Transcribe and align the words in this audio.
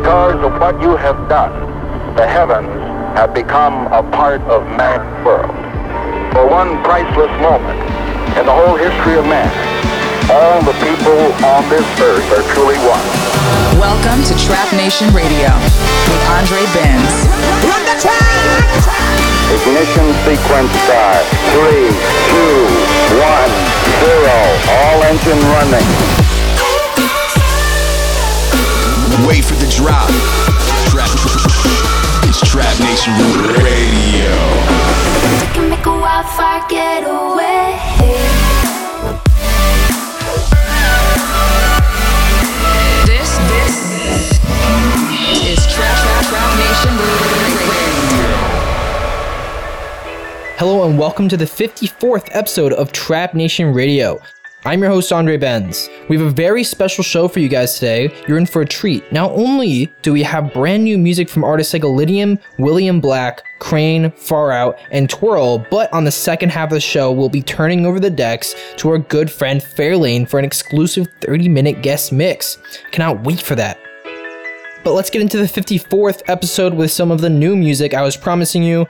because 0.00 0.40
of 0.40 0.56
what 0.56 0.80
you 0.80 0.96
have 0.96 1.28
done, 1.28 1.52
the 2.16 2.24
heavens 2.26 2.72
have 3.20 3.34
become 3.34 3.84
a 3.92 4.00
part 4.00 4.40
of 4.48 4.64
man's 4.72 5.04
world. 5.20 5.52
For 6.32 6.48
one 6.48 6.80
priceless 6.80 7.28
moment 7.36 7.76
in 8.40 8.48
the 8.48 8.54
whole 8.56 8.80
history 8.80 9.20
of 9.20 9.28
man, 9.28 9.52
all 10.32 10.64
the 10.64 10.72
people 10.80 11.20
on 11.44 11.68
this 11.68 11.84
earth 12.00 12.24
are 12.32 12.40
truly 12.56 12.80
one. 12.80 13.04
Welcome 13.76 14.24
to 14.24 14.32
Trap 14.40 14.72
Nation 14.72 15.12
Radio 15.12 15.52
with 16.08 16.22
Andre 16.32 16.64
Benz. 16.72 17.28
Run 17.68 17.84
the 17.84 18.00
track! 18.00 18.72
Ignition 19.52 20.08
sequence 20.24 20.72
start. 20.88 21.28
Three, 21.52 21.92
two, 22.32 22.56
one, 23.20 23.52
zero. 24.00 24.38
All 24.80 25.04
engine 25.04 25.44
running. 25.60 26.19
Wait 29.26 29.44
for 29.44 29.54
the 29.54 29.70
drop. 29.76 30.08
Trap. 30.88 31.10
It's 32.24 32.40
Trap 32.48 32.78
Nation 32.80 33.12
Radio. 33.62 34.30
We 35.40 35.46
can 35.52 35.68
make 35.68 35.84
a 35.84 35.90
wildfire 35.90 36.64
getaway. 36.68 37.76
This, 43.04 43.36
this 43.50 43.76
is 45.42 45.58
Trap 45.66 45.96
Trap 46.00 46.24
Trap 46.30 46.50
Nation 46.58 46.94
Radio. 47.36 48.30
Hello 50.56 50.88
and 50.88 50.98
welcome 50.98 51.28
to 51.28 51.36
the 51.36 51.44
54th 51.44 52.28
episode 52.30 52.72
of 52.72 52.92
Trap 52.92 53.34
Nation 53.34 53.74
Radio. 53.74 54.20
I'm 54.66 54.82
your 54.82 54.90
host, 54.90 55.10
Andre 55.10 55.38
Benz. 55.38 55.88
We 56.10 56.18
have 56.18 56.26
a 56.26 56.30
very 56.30 56.64
special 56.64 57.02
show 57.02 57.28
for 57.28 57.40
you 57.40 57.48
guys 57.48 57.76
today. 57.76 58.14
You're 58.28 58.36
in 58.36 58.44
for 58.44 58.60
a 58.60 58.66
treat. 58.66 59.10
Not 59.10 59.30
only 59.30 59.90
do 60.02 60.12
we 60.12 60.22
have 60.22 60.52
brand 60.52 60.84
new 60.84 60.98
music 60.98 61.30
from 61.30 61.44
artists 61.44 61.72
like 61.72 61.80
Illenium, 61.80 62.38
William 62.58 63.00
Black, 63.00 63.42
KRANE, 63.58 64.14
Far 64.18 64.52
Out, 64.52 64.78
and 64.90 65.08
TWERL, 65.08 65.66
but 65.70 65.90
on 65.94 66.04
the 66.04 66.10
second 66.10 66.50
half 66.50 66.68
of 66.68 66.74
the 66.74 66.80
show, 66.80 67.10
we'll 67.10 67.30
be 67.30 67.40
turning 67.40 67.86
over 67.86 67.98
the 67.98 68.10
decks 68.10 68.54
to 68.76 68.90
our 68.90 68.98
good 68.98 69.30
friend 69.30 69.62
Fairlane 69.62 70.28
for 70.28 70.38
an 70.38 70.44
exclusive 70.44 71.08
30 71.22 71.48
minute 71.48 71.80
guest 71.80 72.12
mix. 72.12 72.58
Cannot 72.90 73.22
wait 73.24 73.40
for 73.40 73.54
that. 73.54 73.78
But 74.84 74.92
let's 74.92 75.08
get 75.08 75.22
into 75.22 75.38
the 75.38 75.44
54th 75.44 76.22
episode 76.26 76.74
with 76.74 76.90
some 76.90 77.10
of 77.10 77.22
the 77.22 77.30
new 77.30 77.56
music 77.56 77.94
I 77.94 78.02
was 78.02 78.16
promising 78.16 78.62
you. 78.62 78.86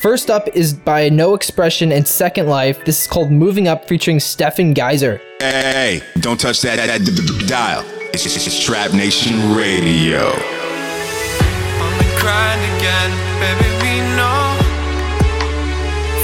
First 0.00 0.30
up 0.30 0.48
is 0.54 0.74
by 0.74 1.08
No 1.08 1.34
Expression 1.34 1.90
and 1.90 2.06
Second 2.06 2.48
Life. 2.48 2.84
This 2.84 3.02
is 3.02 3.06
called 3.06 3.30
Moving 3.30 3.66
Up 3.66 3.88
featuring 3.88 4.20
Stefan 4.20 4.74
Geisler. 4.74 5.20
Hey, 5.40 6.02
don't 6.20 6.38
touch 6.38 6.60
that, 6.62 6.76
that, 6.76 6.86
that 6.86 7.04
d- 7.04 7.14
d- 7.14 7.46
dial. 7.46 7.84
It's 8.12 8.22
just 8.22 8.36
it's 8.46 8.62
Trap 8.62 8.92
Nation 8.92 9.34
Radio. 9.56 10.28
on 10.28 11.92
the 11.98 12.08
grind 12.20 12.60
again, 12.76 13.10
baby. 13.40 13.68
We 13.82 13.94
know 14.16 14.56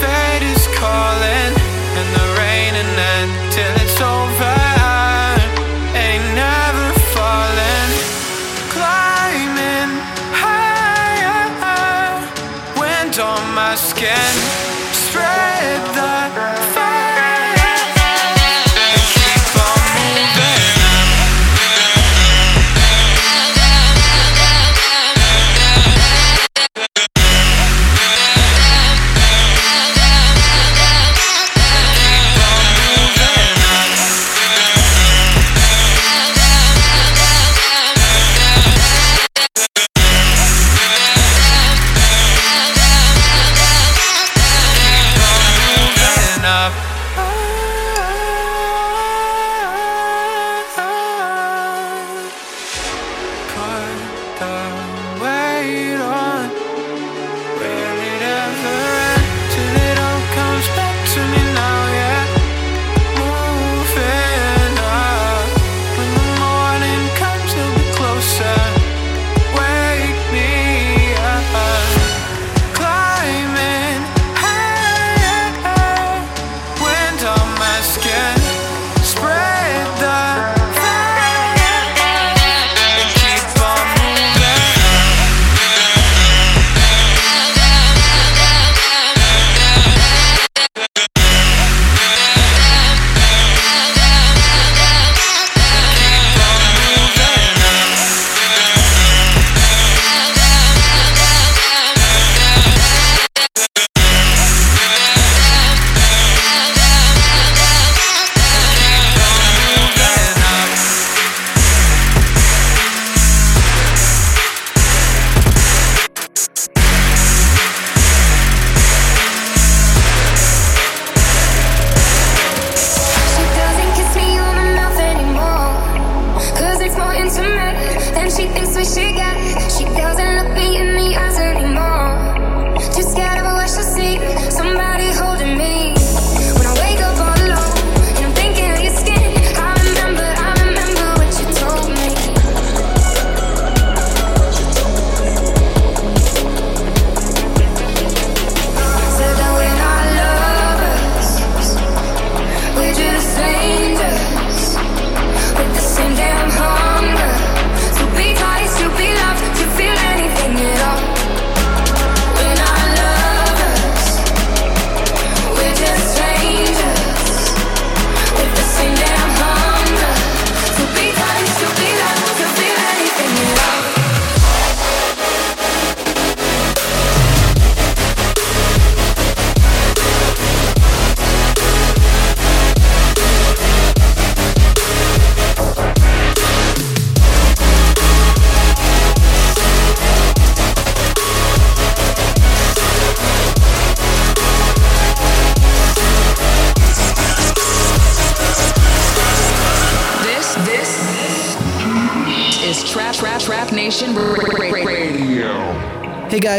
fate 0.01 0.45
is 0.53 0.67
calling, 0.77 1.53
on 13.19 13.55
my 13.55 13.75
skin, 13.75 14.33
spread 14.93 15.81
the 15.95 16.73
fire. 16.73 16.92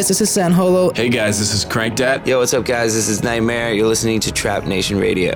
guys, 0.03 0.09
this 0.09 0.19
is 0.19 0.29
San 0.29 0.51
Holo. 0.51 0.91
Hey 0.93 1.07
guys, 1.07 1.39
this 1.39 1.53
is 1.53 1.63
Crankdat. 1.63 2.27
Yo, 2.27 2.39
what's 2.39 2.53
up, 2.53 2.65
guys? 2.65 2.93
This 2.93 3.07
is 3.07 3.21
NGHTMRE. 3.21 3.77
You're 3.77 3.87
listening 3.87 4.19
to 4.19 4.33
Trap 4.33 4.65
Nation 4.65 4.99
Radio. 4.99 5.31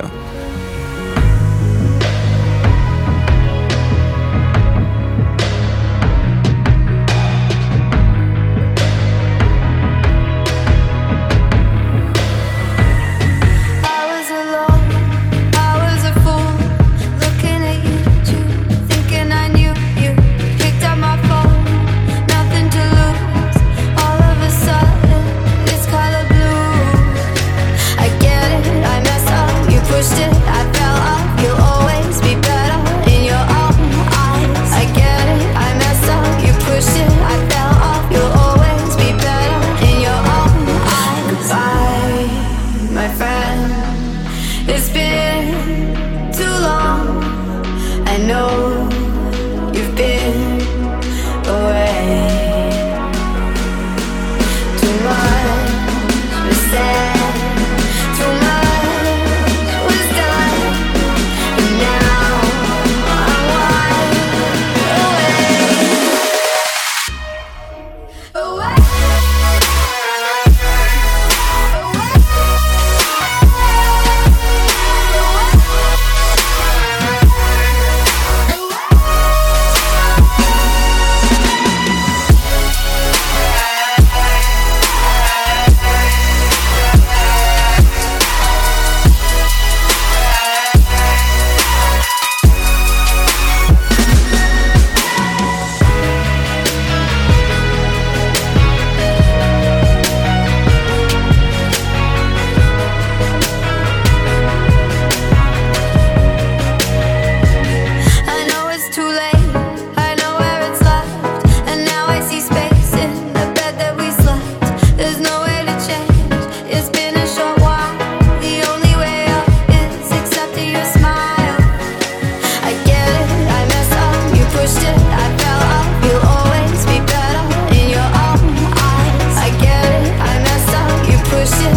Just 131.48 131.62
sit 131.62 131.77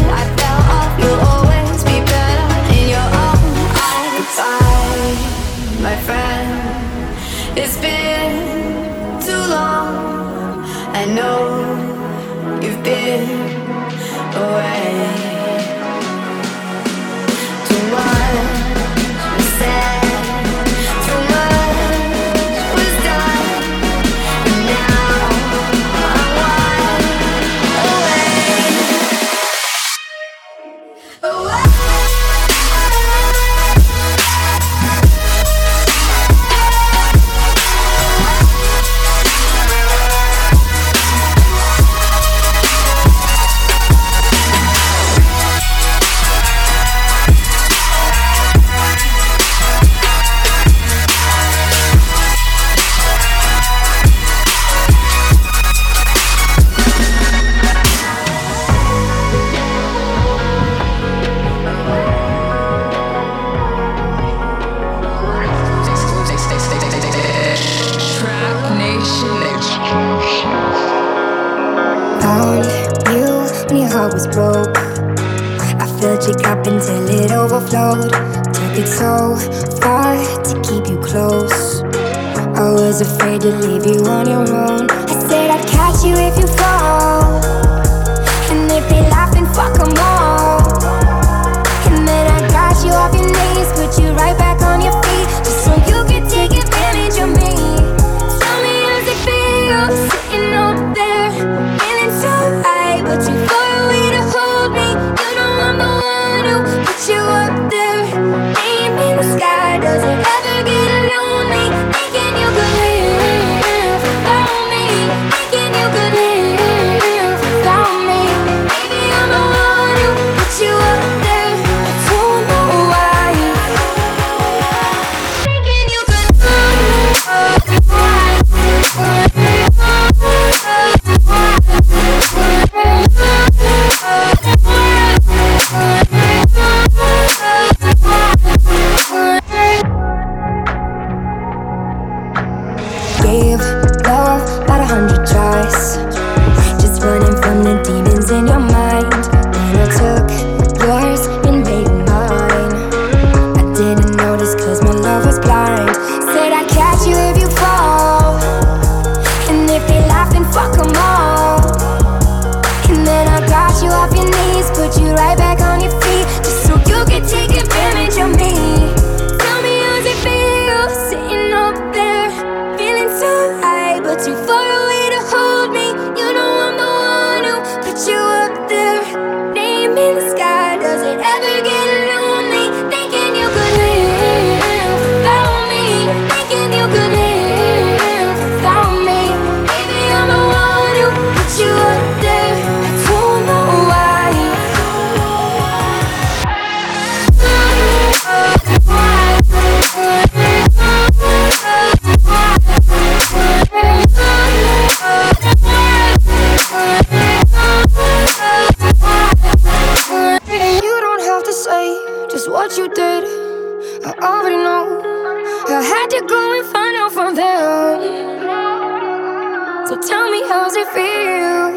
So 219.91 219.97
tell 220.01 220.31
me, 220.31 220.41
how's 220.47 220.77
it 220.77 220.87
feel? 220.95 221.75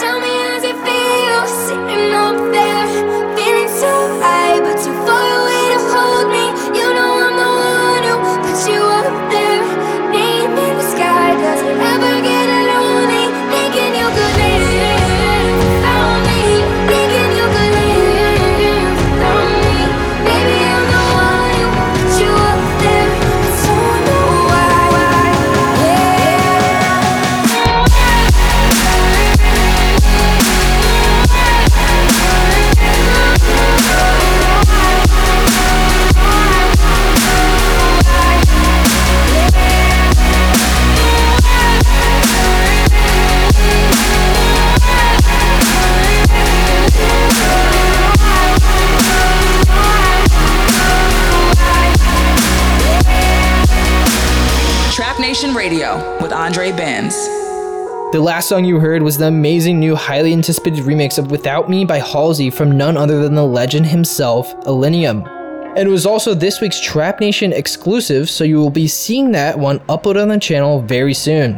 Tell 0.00 0.18
me, 0.24 0.32
how's 0.40 0.64
it 0.64 0.78
feel? 0.86 1.46
Sitting 1.46 2.14
up 2.14 2.36
there, 2.50 2.86
feeling 3.36 3.68
so 3.68 3.92
high, 4.22 4.39
Andre 56.50 56.72
Benz. 56.72 57.14
The 58.12 58.18
last 58.20 58.48
song 58.48 58.64
you 58.64 58.80
heard 58.80 59.04
was 59.04 59.16
the 59.16 59.28
amazing 59.28 59.78
new, 59.78 59.94
highly 59.94 60.32
anticipated 60.32 60.82
remix 60.82 61.16
of 61.16 61.30
Without 61.30 61.70
Me 61.70 61.84
by 61.84 62.00
Halsey 62.00 62.50
from 62.50 62.76
none 62.76 62.96
other 62.96 63.22
than 63.22 63.36
the 63.36 63.46
legend 63.46 63.86
himself, 63.86 64.52
Illenium. 64.64 65.28
And 65.76 65.86
it 65.86 65.92
was 65.92 66.06
also 66.06 66.34
this 66.34 66.60
week's 66.60 66.80
Trap 66.80 67.20
Nation 67.20 67.52
exclusive, 67.52 68.28
so 68.28 68.42
you 68.42 68.56
will 68.56 68.68
be 68.68 68.88
seeing 68.88 69.30
that 69.30 69.56
one 69.56 69.78
uploaded 69.80 70.22
on 70.22 70.28
the 70.28 70.40
channel 70.40 70.82
very 70.82 71.14
soon. 71.14 71.52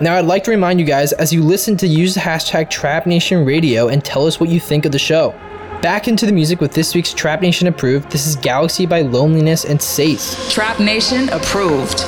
Now, 0.00 0.14
I'd 0.14 0.26
like 0.26 0.44
to 0.44 0.52
remind 0.52 0.78
you 0.78 0.86
guys 0.86 1.12
as 1.12 1.32
you 1.32 1.42
listen 1.42 1.76
to 1.78 1.88
use 1.88 2.14
the 2.14 2.20
hashtag 2.20 2.70
Trap 2.70 3.06
Nation 3.06 3.44
Radio 3.44 3.88
and 3.88 4.04
tell 4.04 4.28
us 4.28 4.38
what 4.38 4.48
you 4.48 4.60
think 4.60 4.84
of 4.84 4.92
the 4.92 4.98
show. 5.00 5.32
Back 5.82 6.06
into 6.06 6.24
the 6.24 6.30
music 6.30 6.60
with 6.60 6.72
this 6.72 6.94
week's 6.94 7.12
Trap 7.12 7.42
Nation 7.42 7.66
approved. 7.66 8.12
This 8.12 8.28
is 8.28 8.36
Galaxy 8.36 8.86
by 8.86 9.00
Loneliness 9.00 9.64
and 9.64 9.80
Sace. 9.80 10.52
Trap 10.52 10.78
Nation 10.78 11.28
approved. 11.30 12.04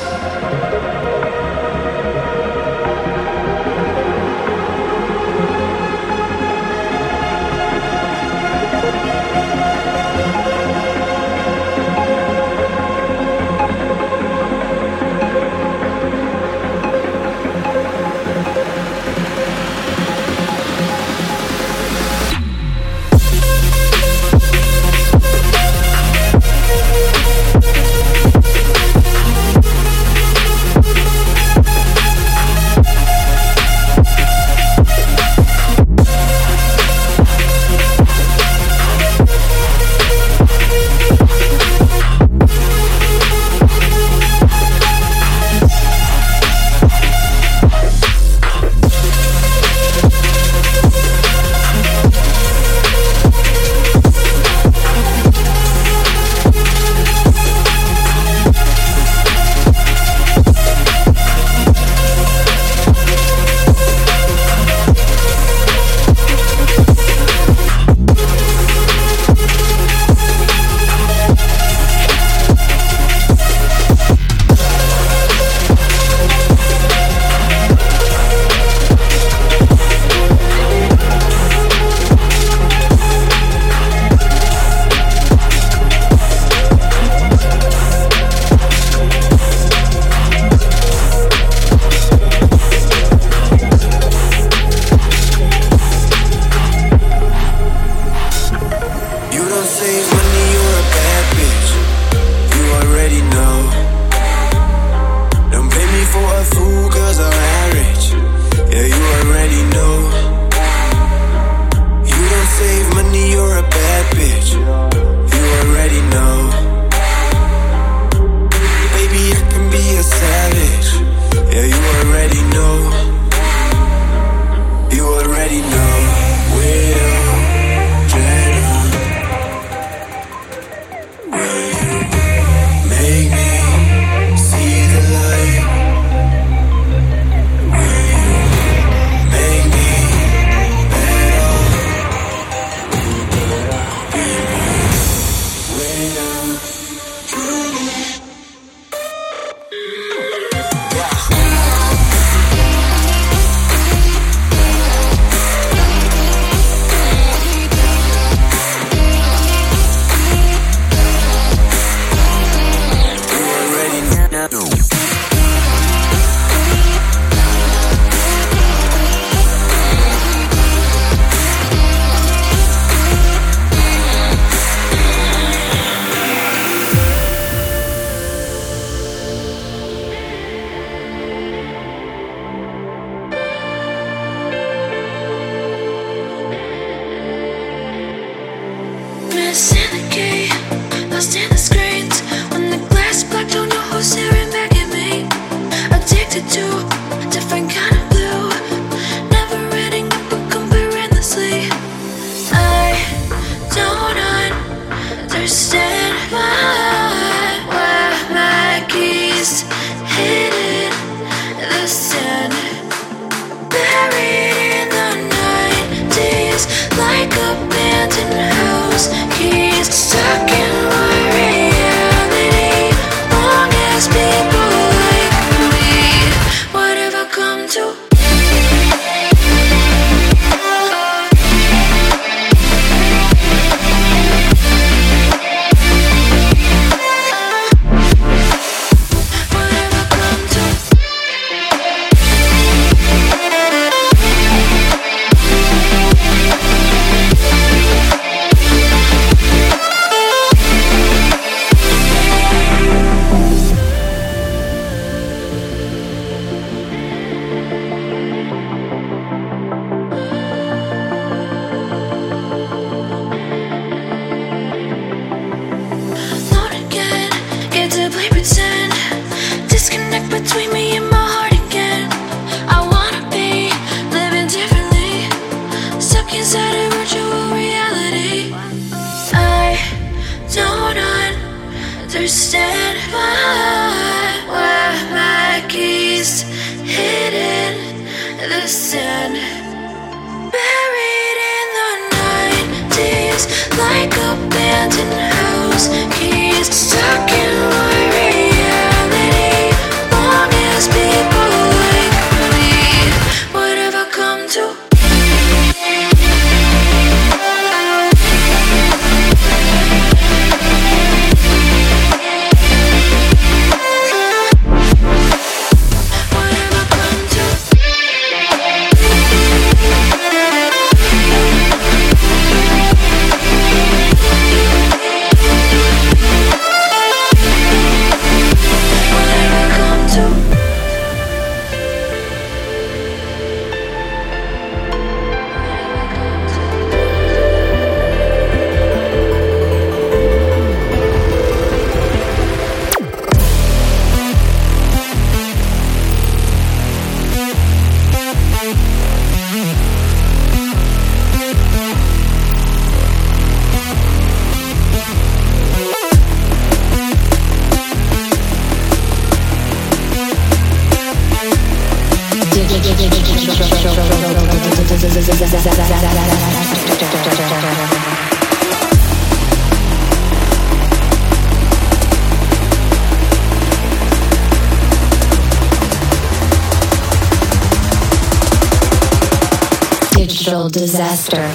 Disaster. 381.03 381.52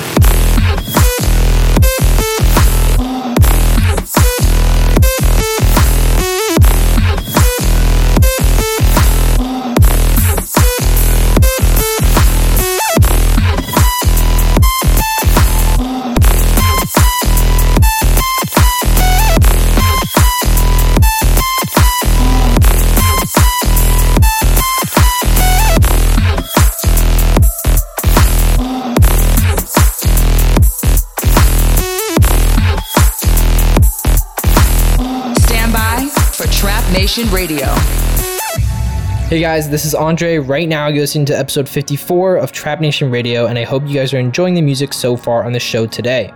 Hey 39.38 39.44
guys, 39.44 39.70
this 39.70 39.86
is 39.86 39.94
Andre. 39.94 40.40
Right 40.40 40.68
now, 40.68 40.88
you're 40.88 41.02
listening 41.02 41.28
to 41.28 41.38
episode 41.38 41.70
54 41.70 42.38
of 42.38 42.52
Trap 42.52 42.82
Nation 42.82 43.12
Radio, 43.12 43.46
and 43.46 43.60
I 43.60 43.66
hope 43.66 43.86
you 43.86 43.94
guys 43.94 44.12
are 44.12 44.18
enjoying 44.18 44.56
the 44.56 44.64
music 44.64 44.94
so 44.94 45.16
far 45.16 45.44
on 45.44 45.52
the 45.52 45.60
show 45.60 45.86
today. 45.86 46.34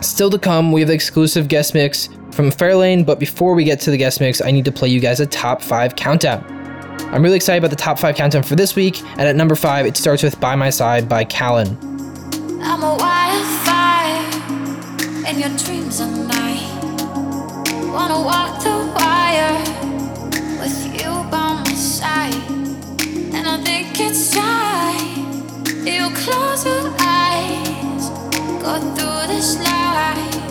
Still 0.00 0.30
to 0.30 0.38
come, 0.38 0.70
we 0.70 0.80
have 0.80 0.86
the 0.86 0.94
exclusive 0.94 1.48
guest 1.48 1.74
mix 1.74 2.08
from 2.30 2.52
Fairlane, 2.52 3.04
but 3.04 3.18
before 3.18 3.54
we 3.54 3.64
get 3.64 3.80
to 3.80 3.90
the 3.90 3.96
guest 3.96 4.20
mix, 4.20 4.40
I 4.40 4.52
need 4.52 4.64
to 4.64 4.70
play 4.70 4.88
you 4.88 5.00
guys 5.00 5.18
a 5.18 5.26
top 5.26 5.60
5 5.60 5.96
countdown. 5.96 6.44
I'm 7.12 7.20
really 7.20 7.34
excited 7.34 7.58
about 7.58 7.70
the 7.70 7.82
top 7.82 7.98
5 7.98 8.14
countdown 8.14 8.44
for 8.44 8.54
this 8.54 8.76
week, 8.76 9.02
and 9.18 9.22
at 9.22 9.34
number 9.34 9.56
5, 9.56 9.84
it 9.84 9.96
starts 9.96 10.22
with 10.22 10.38
By 10.38 10.54
My 10.54 10.70
Side 10.70 11.08
by 11.08 11.24
Callen. 11.24 11.76
I'm 12.62 12.80
a 12.80 12.94
wildfire, 12.94 14.22
and 15.26 15.40
your 15.40 15.48
dreams 15.58 16.00
are. 16.00 16.26
Wanna 17.92 18.20
walk 18.20 18.62
the 18.62 18.92
wire 18.94 19.75
go 28.66 28.80
through 28.94 29.26
this 29.28 29.56
life 29.58 30.45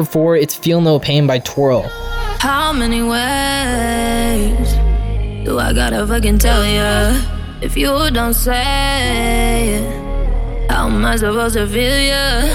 number 0.00 0.12
4, 0.12 0.36
it's 0.36 0.54
Feel 0.54 0.80
No 0.80 0.98
Pain 0.98 1.26
by 1.26 1.38
TWERL. 1.40 1.82
How 2.40 2.72
many 2.72 3.02
ways 3.02 4.72
do 5.44 5.58
I 5.58 5.74
gotta 5.74 6.06
fucking 6.06 6.38
tell 6.38 6.64
ya? 6.64 7.20
If 7.60 7.76
you 7.76 8.10
don't 8.10 8.32
say 8.32 9.76
it, 9.76 10.70
how 10.70 10.86
am 10.88 11.04
I 11.04 11.16
supposed 11.16 11.54
to 11.56 11.66
feel 11.66 12.00
ya? 12.12 12.48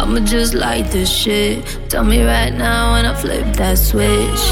I'ma 0.00 0.20
just 0.20 0.54
like 0.54 0.90
this 0.90 1.10
shit. 1.10 1.62
Tell 1.90 2.04
me 2.04 2.24
right 2.24 2.54
now 2.54 2.92
when 2.92 3.04
I 3.04 3.14
flip 3.14 3.44
that 3.56 3.76
switch. 3.76 4.44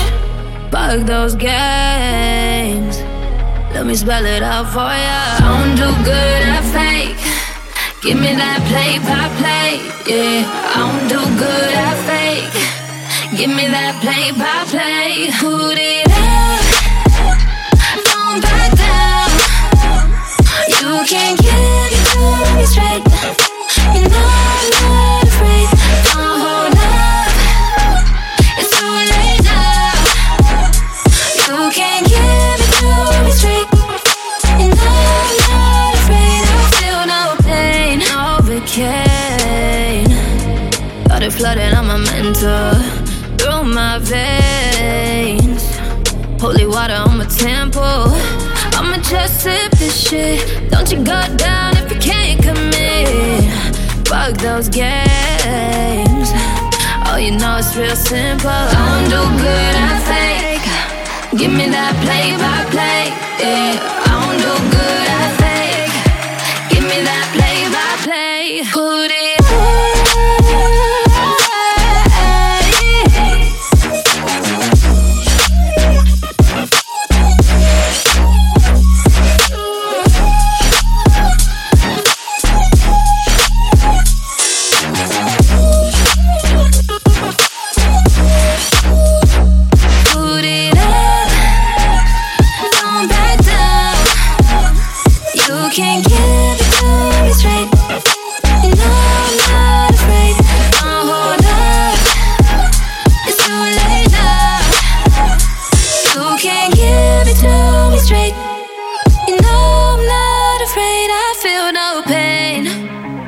Fuck 0.71 1.07
those 1.07 1.35
games. 1.35 2.99
Let 3.73 3.87
me 3.87 3.95
spell 3.95 4.27
it 4.27 4.43
out 4.43 4.67
for 4.75 4.93
ya. 5.07 5.39
Don't 5.41 5.75
do 5.81 5.89
good 6.05 6.43
at 6.57 6.65
fake. 6.77 7.17
Give 8.03 8.21
me 8.21 8.35
that 8.37 8.61
play 8.69 9.01
by 9.09 9.25
play. 9.41 9.81
Yeah, 10.07 10.45
don't 10.77 11.09
do 11.09 11.21
good 11.39 11.73
at 11.89 11.97
fake. 12.07 12.53
Give 13.39 13.51
me 13.51 13.67
that 13.77 13.95
play 14.05 14.27
by 14.41 14.65
play. 14.73 15.31
Put 15.41 15.79
it 15.79 16.09
up. 16.13 16.65
Don't 18.11 18.41
back 18.45 18.71
down. 18.85 19.31
You 20.81 20.93
can't 21.13 21.39
get 21.41 22.57
me 22.57 22.65
straight. 22.67 23.06
Just 49.09 49.41
sip 49.41 49.71
this 49.73 49.97
shit. 50.09 50.71
Don't 50.71 50.91
you 50.91 50.99
go 50.99 51.21
down 51.37 51.77
if 51.77 51.93
you 51.93 51.99
can't 51.99 52.43
commit. 52.43 53.45
Fuck 54.09 54.37
those 54.39 54.69
games. 54.69 56.31
Oh, 57.07 57.17
you 57.17 57.33
know 57.39 57.57
it's 57.59 57.77
real 57.77 57.95
simple. 57.97 58.51
I 58.51 58.75
don't 58.75 59.11
do 59.11 59.23
good 59.43 59.75
at 59.87 59.99
fake. 60.11 61.39
Give 61.39 61.53
me 61.53 61.69
that 61.71 61.95
play 62.03 62.35
by 62.43 62.65
play. 62.71 63.13
Yeah, 63.39 64.06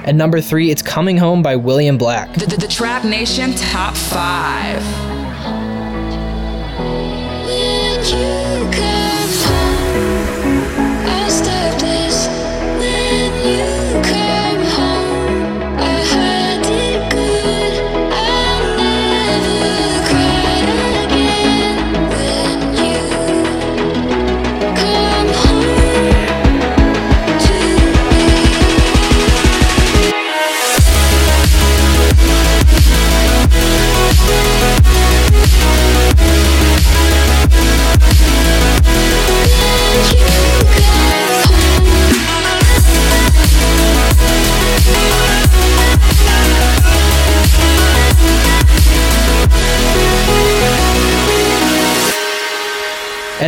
At 0.09 0.15
number 0.15 0.41
3, 0.41 0.71
it's 0.71 0.81
Coming 0.81 1.19
Home 1.19 1.43
by 1.43 1.55
William 1.57 1.99
Black. 1.99 2.33
The, 2.33 2.47
the, 2.47 2.57
the 2.57 2.67
Trap 2.67 3.05
Nation 3.05 3.53
Top 3.53 3.95
5. 3.95 5.18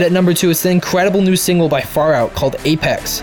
At 0.03 0.13
number 0.13 0.35
two, 0.35 0.51
it's 0.51 0.63
the 0.63 0.71
incredible 0.71 1.23
new 1.23 1.37
single 1.37 1.69
by 1.69 1.81
Far 1.81 2.15
Out 2.15 2.35
called 2.35 2.57
Apex. 2.65 3.23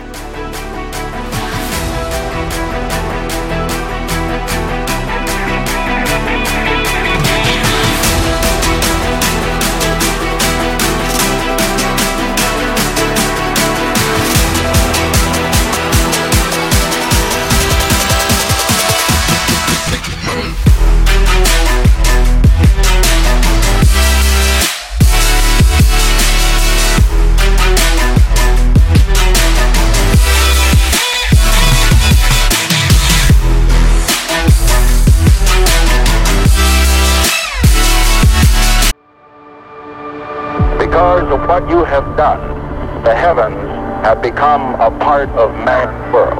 Become 44.47 44.79
a 44.79 44.91
part 45.03 45.27
of 45.35 45.51
man's 45.67 45.91
world. 46.13 46.39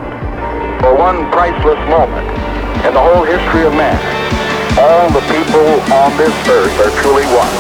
For 0.80 0.96
one 0.96 1.28
priceless 1.28 1.76
moment 1.92 2.24
in 2.88 2.96
the 2.96 3.04
whole 3.04 3.28
history 3.28 3.68
of 3.68 3.76
man, 3.76 4.00
all 4.80 5.12
the 5.12 5.20
people 5.28 5.68
on 5.92 6.16
this 6.16 6.32
earth 6.48 6.72
are 6.88 6.94
truly 7.04 7.28
one. 7.36 7.52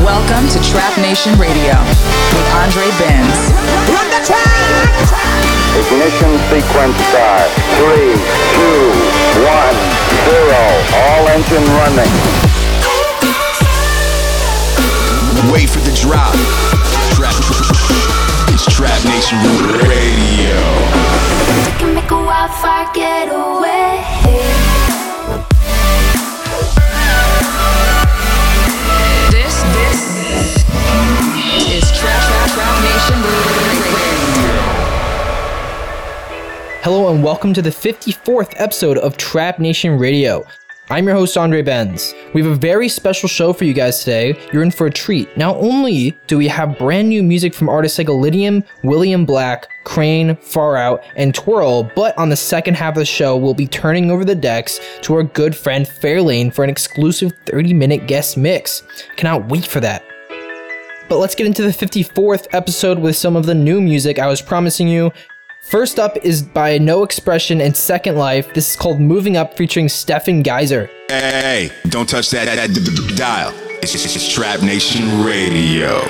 Welcome 0.00 0.48
to 0.56 0.58
Trap 0.64 0.96
Nation 0.96 1.36
Radio 1.36 1.76
with 2.32 2.48
Andre 2.64 2.88
Benz. 2.96 3.36
Run 3.92 4.08
the 4.08 4.24
track! 4.24 4.88
Ignition 5.76 6.32
sequence 6.48 6.96
start. 7.12 7.52
Three, 7.76 8.16
two, 8.56 8.80
one, 9.44 9.76
zero. 10.24 10.64
All 10.96 11.28
engine 11.28 11.66
running. 11.76 12.12
Wait 15.52 15.68
for 15.68 15.80
the 15.84 15.92
drop. 15.92 16.73
Trap. 18.74 18.90
It's 19.04 19.06
Trap 19.06 19.14
Nation 19.14 19.38
Radio. 19.88 20.58
We 21.64 21.78
can 21.78 21.94
make 21.94 22.10
a 22.10 22.16
wildfire 22.16 22.90
getaway. 22.92 24.02
This, 29.30 29.62
this 29.62 30.00
is 31.72 31.84
Trap, 31.92 32.20
Trap, 32.26 32.50
Trap 32.50 32.74
Nation 32.82 33.18
Radio. 33.62 34.54
Hello 36.82 37.14
and 37.14 37.22
welcome 37.22 37.54
to 37.54 37.62
the 37.62 37.70
54th 37.70 38.54
episode 38.56 38.98
of 38.98 39.16
Trap 39.16 39.60
Nation 39.60 40.00
Radio. 40.00 40.44
I'm 40.90 41.06
your 41.06 41.14
host, 41.14 41.38
Andre 41.38 41.62
Benz. 41.62 42.12
We 42.34 42.42
have 42.42 42.52
a 42.52 42.56
very 42.56 42.90
special 42.90 43.26
show 43.26 43.54
for 43.54 43.64
you 43.64 43.72
guys 43.72 44.00
today. 44.00 44.38
You're 44.52 44.62
in 44.62 44.70
for 44.70 44.86
a 44.86 44.90
treat. 44.90 45.34
Not 45.34 45.56
only 45.56 46.10
do 46.26 46.36
we 46.36 46.46
have 46.48 46.76
brand 46.76 47.08
new 47.08 47.22
music 47.22 47.54
from 47.54 47.70
artists 47.70 47.96
like 47.96 48.08
Illenium, 48.08 48.62
William 48.82 49.24
Black, 49.24 49.66
KRANE, 49.84 50.36
Far 50.42 50.76
Out, 50.76 51.02
and 51.16 51.34
TWERL, 51.34 51.90
but 51.96 52.16
on 52.18 52.28
the 52.28 52.36
second 52.36 52.74
half 52.74 52.96
of 52.96 52.98
the 52.98 53.06
show, 53.06 53.34
we'll 53.34 53.54
be 53.54 53.66
turning 53.66 54.10
over 54.10 54.26
the 54.26 54.34
decks 54.34 54.78
to 55.00 55.14
our 55.14 55.22
good 55.22 55.56
friend 55.56 55.86
Fairlane 55.86 56.52
for 56.52 56.64
an 56.64 56.70
exclusive 56.70 57.32
30 57.46 57.72
minute 57.72 58.06
guest 58.06 58.36
mix. 58.36 58.82
Cannot 59.16 59.48
wait 59.48 59.66
for 59.66 59.80
that. 59.80 60.04
But 61.08 61.16
let's 61.16 61.34
get 61.34 61.46
into 61.46 61.62
the 61.62 61.68
54th 61.68 62.48
episode 62.52 62.98
with 62.98 63.16
some 63.16 63.36
of 63.36 63.46
the 63.46 63.54
new 63.54 63.80
music 63.80 64.18
I 64.18 64.26
was 64.26 64.42
promising 64.42 64.88
you. 64.88 65.12
First 65.64 65.98
up 65.98 66.18
is 66.18 66.42
by 66.42 66.76
No 66.76 67.04
Expression 67.04 67.62
and 67.62 67.74
Second 67.74 68.16
Life. 68.16 68.52
This 68.52 68.70
is 68.70 68.76
called 68.76 69.00
Moving 69.00 69.38
Up 69.38 69.56
featuring 69.56 69.88
Stefan 69.88 70.42
Geisler. 70.42 70.90
Hey, 71.08 71.72
don't 71.88 72.06
touch 72.08 72.30
that, 72.30 72.44
that, 72.44 72.68
that 72.68 73.14
dial. 73.16 73.52
It's, 73.82 73.94
it's, 73.94 74.14
it's 74.14 74.30
Trap 74.30 74.60
Nation 74.62 75.24
Radio. 75.24 76.02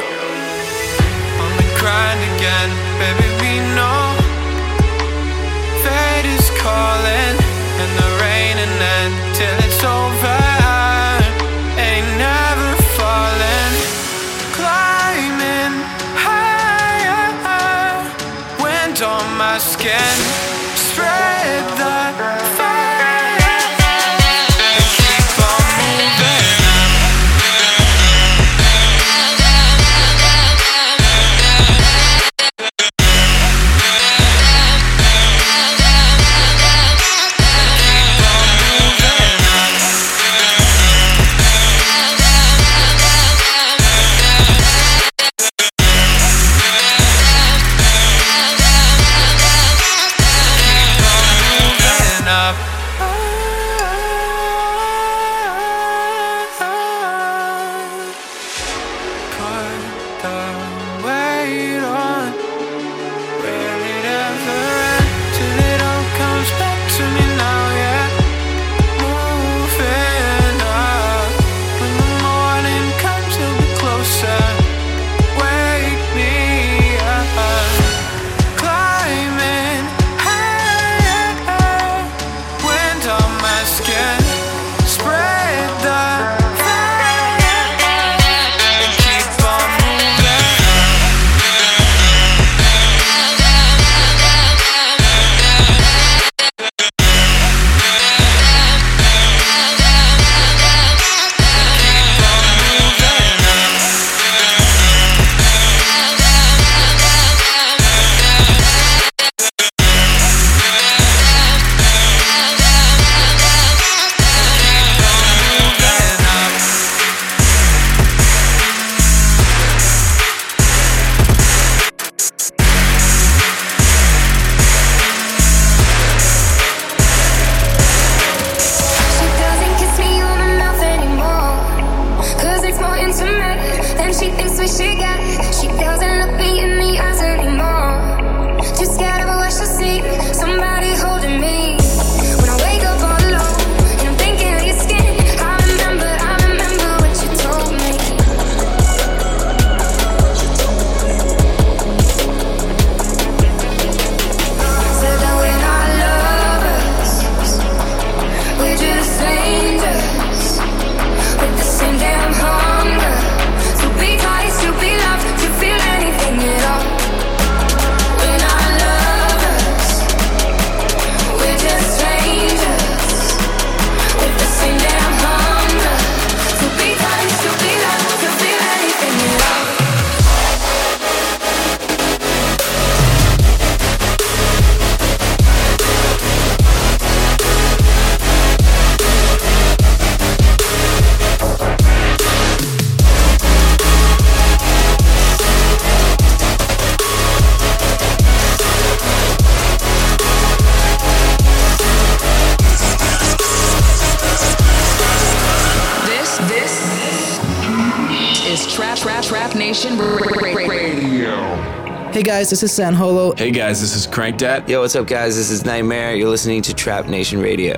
guys, 212.25 212.49
this 212.49 212.63
is 212.63 212.73
San 212.73 212.95
Holo. 212.95 213.35
Hey 213.37 213.51
guys, 213.51 213.83
this 213.83 213.95
is 213.95 214.07
Crankdat. 214.07 214.67
Yo, 214.67 214.81
what's 214.81 214.97
up, 214.97 215.07
guys? 215.07 215.37
This 215.37 215.51
is 215.51 215.63
NGHTMRE. 215.63 216.19
You're 216.19 216.31
listening 216.31 216.63
to 216.63 216.75
Trap 216.75 217.07
Nation 217.07 217.41
Radio. 217.41 217.75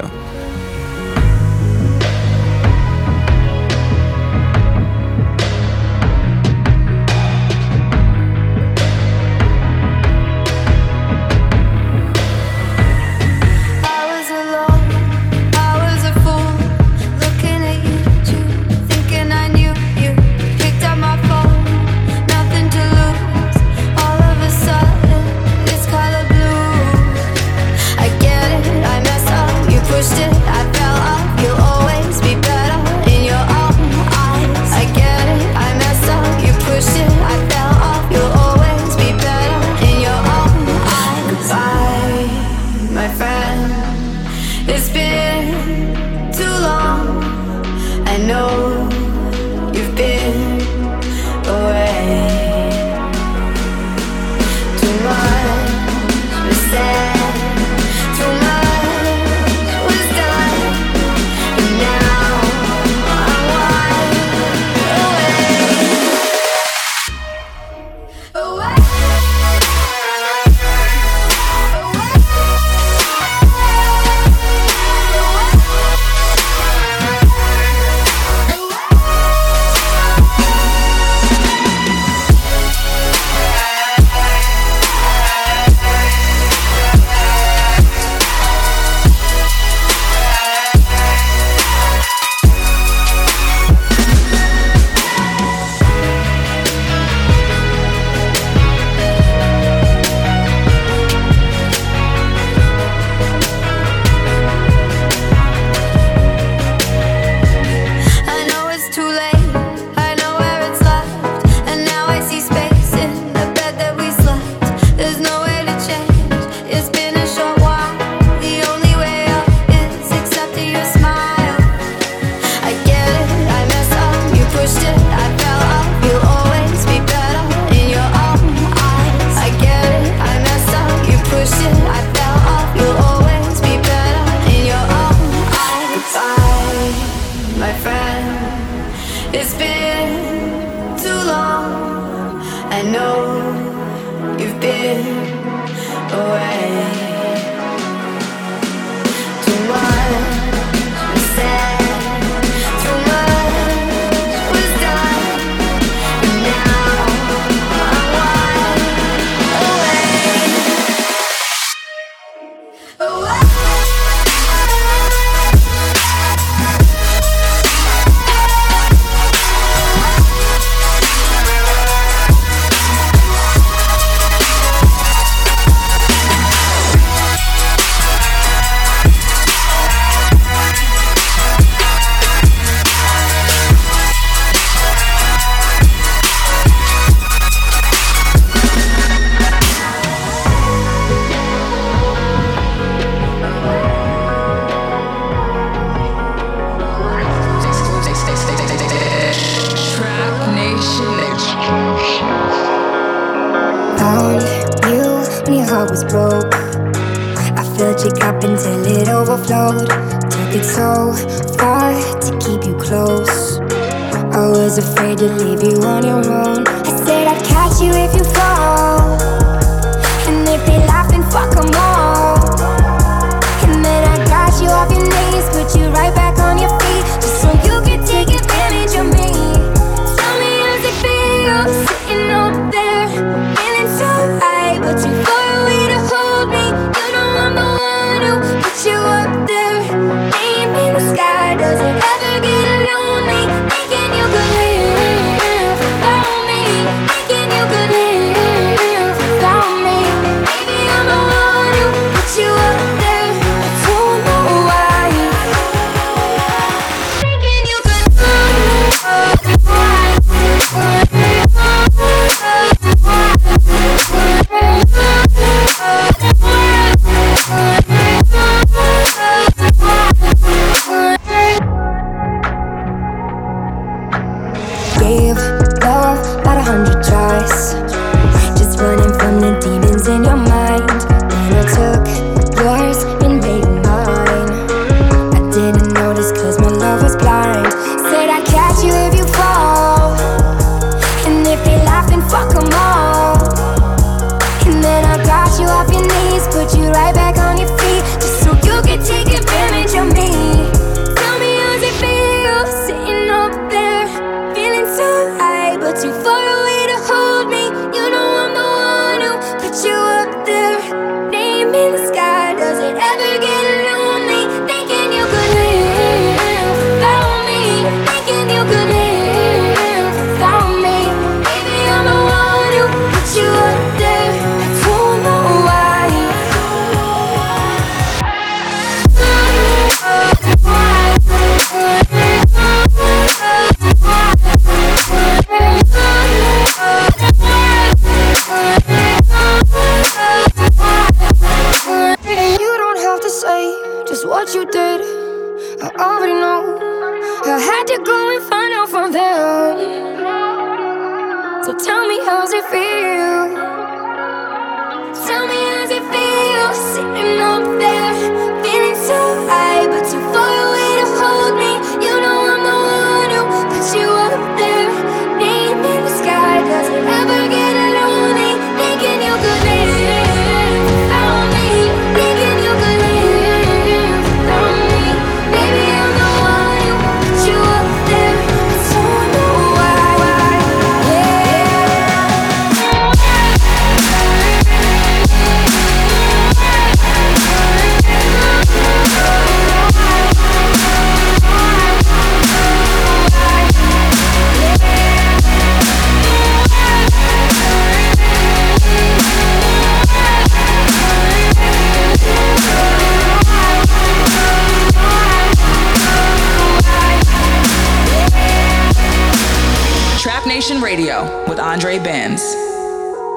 didn't 215.16 215.38
leave 215.38 215.65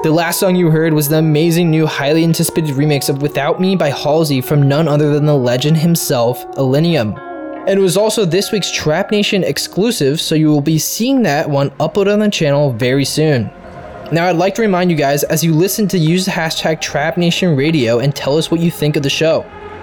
The 0.04 0.12
last 0.12 0.38
song 0.38 0.54
you 0.54 0.70
heard 0.70 0.92
was 0.92 1.08
the 1.08 1.18
amazing 1.18 1.68
new, 1.68 1.84
highly 1.84 2.22
anticipated 2.22 2.76
remix 2.76 3.08
of 3.08 3.20
Without 3.20 3.60
Me 3.60 3.74
by 3.74 3.90
Halsey 3.90 4.40
from 4.40 4.68
none 4.68 4.86
other 4.86 5.12
than 5.12 5.26
the 5.26 5.34
legend 5.34 5.78
himself, 5.78 6.46
Illenium. 6.52 7.18
And 7.66 7.80
it 7.80 7.82
was 7.82 7.96
also 7.96 8.24
this 8.24 8.52
week's 8.52 8.70
Trap 8.70 9.10
Nation 9.10 9.42
exclusive, 9.42 10.20
so 10.20 10.36
you 10.36 10.50
will 10.50 10.60
be 10.60 10.78
seeing 10.78 11.24
that 11.24 11.50
one 11.50 11.70
uploaded 11.80 12.12
on 12.12 12.20
the 12.20 12.30
channel 12.30 12.72
very 12.72 13.04
soon. 13.04 13.50
Now, 14.12 14.26
I'd 14.26 14.36
like 14.36 14.54
to 14.54 14.62
remind 14.62 14.92
you 14.92 14.96
guys 14.96 15.24
as 15.24 15.42
you 15.42 15.52
listen 15.52 15.88
to 15.88 15.98
use 15.98 16.26
the 16.26 16.30
hashtag 16.30 16.80
Trap 16.80 17.16
Nation 17.16 17.56
Radio 17.56 17.98
and 17.98 18.14
tell 18.14 18.38
us 18.38 18.52
what 18.52 18.60
you 18.60 18.70
think 18.70 18.94
of 18.94 19.02
the 19.02 19.10
show. 19.10 19.42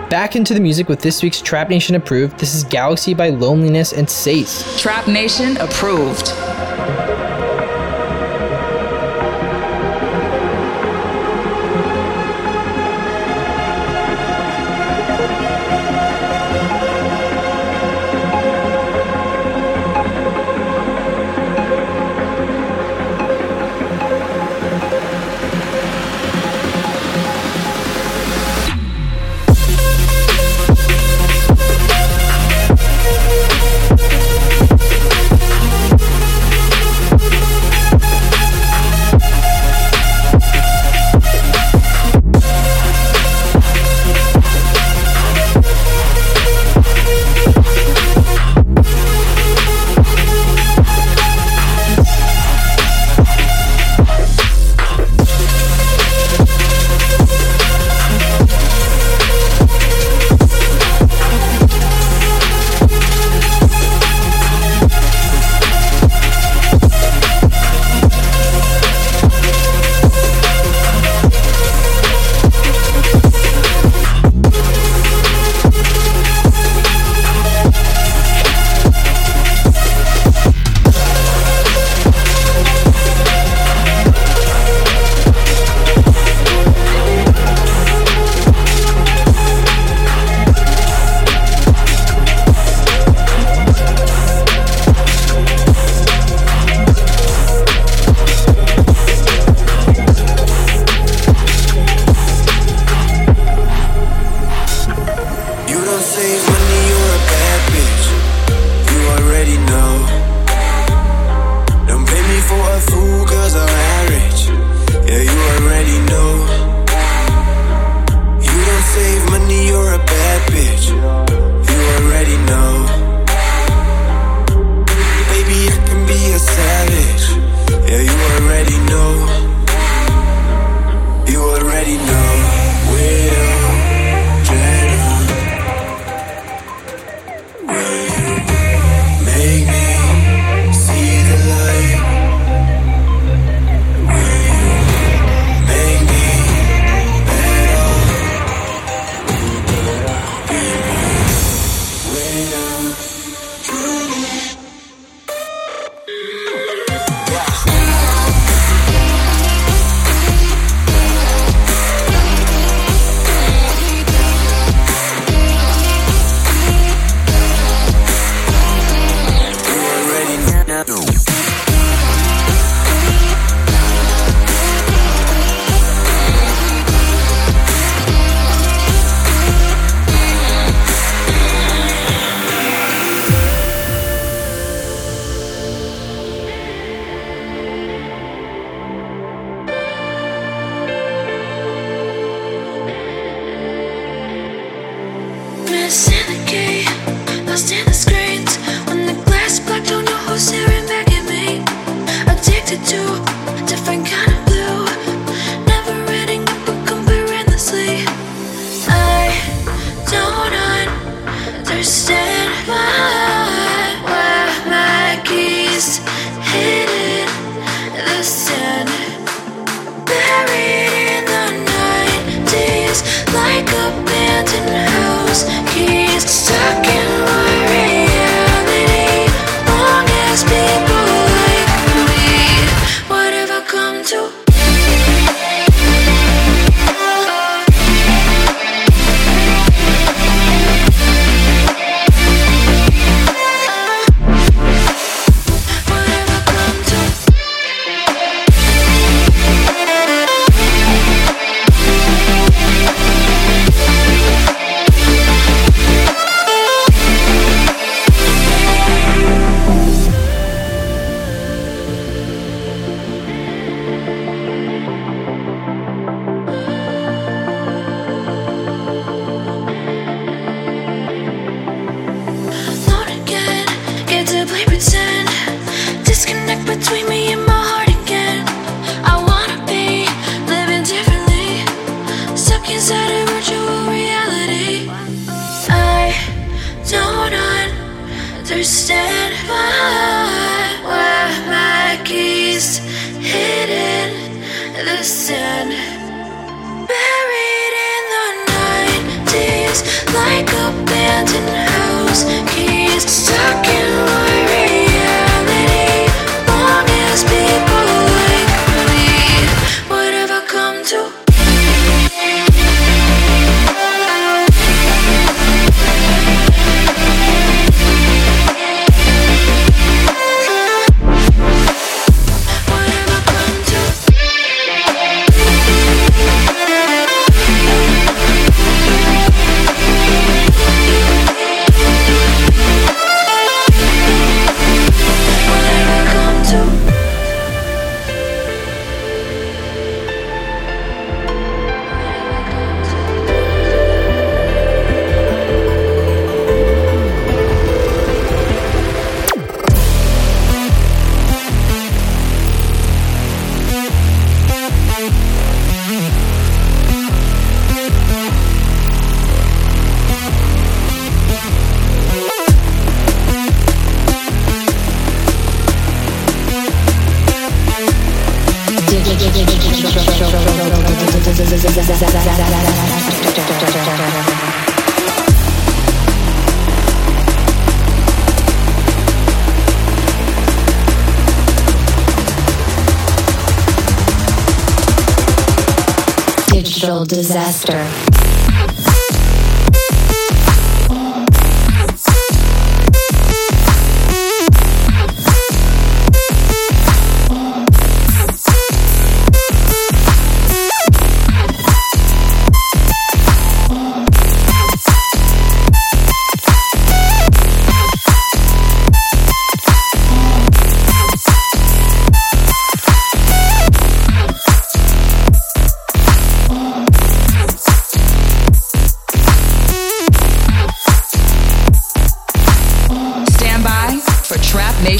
Back 0.09 0.37
into 0.37 0.53
the 0.53 0.61
music 0.61 0.87
with 0.87 1.01
this 1.01 1.21
week's 1.21 1.41
Trap 1.41 1.69
Nation 1.69 1.95
approved. 1.95 2.39
This 2.39 2.55
is 2.55 2.63
Galaxy 2.63 3.13
by 3.13 3.31
Loneliness 3.31 3.91
and 3.91 4.07
Sace. 4.07 4.79
Trap 4.79 5.09
Nation 5.09 5.57
approved. 5.57 6.31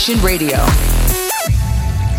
Nation 0.07 0.25
Radio. 0.25 0.57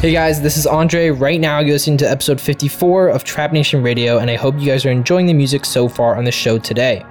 Hey 0.01 0.13
guys, 0.13 0.43
this 0.43 0.59
is 0.59 0.67
Andre. 0.67 1.09
Right 1.09 1.41
now, 1.41 1.61
you're 1.61 1.73
listening 1.73 1.97
to 1.99 2.11
episode 2.11 2.39
54 2.39 3.09
of 3.09 3.25
Trap 3.25 3.55
Nation 3.55 3.83
Radio, 3.83 4.19
and 4.19 4.31
I 4.31 4.37
hope 4.37 4.59
you 4.59 4.67
guys 4.67 4.85
are 4.85 4.91
enjoying 4.91 5.25
the 5.25 5.33
music 5.33 5.65
so 5.65 5.89
far 5.89 6.17
on 6.17 6.25
the 6.25 6.33
show 6.33 6.59
today. 6.59 7.03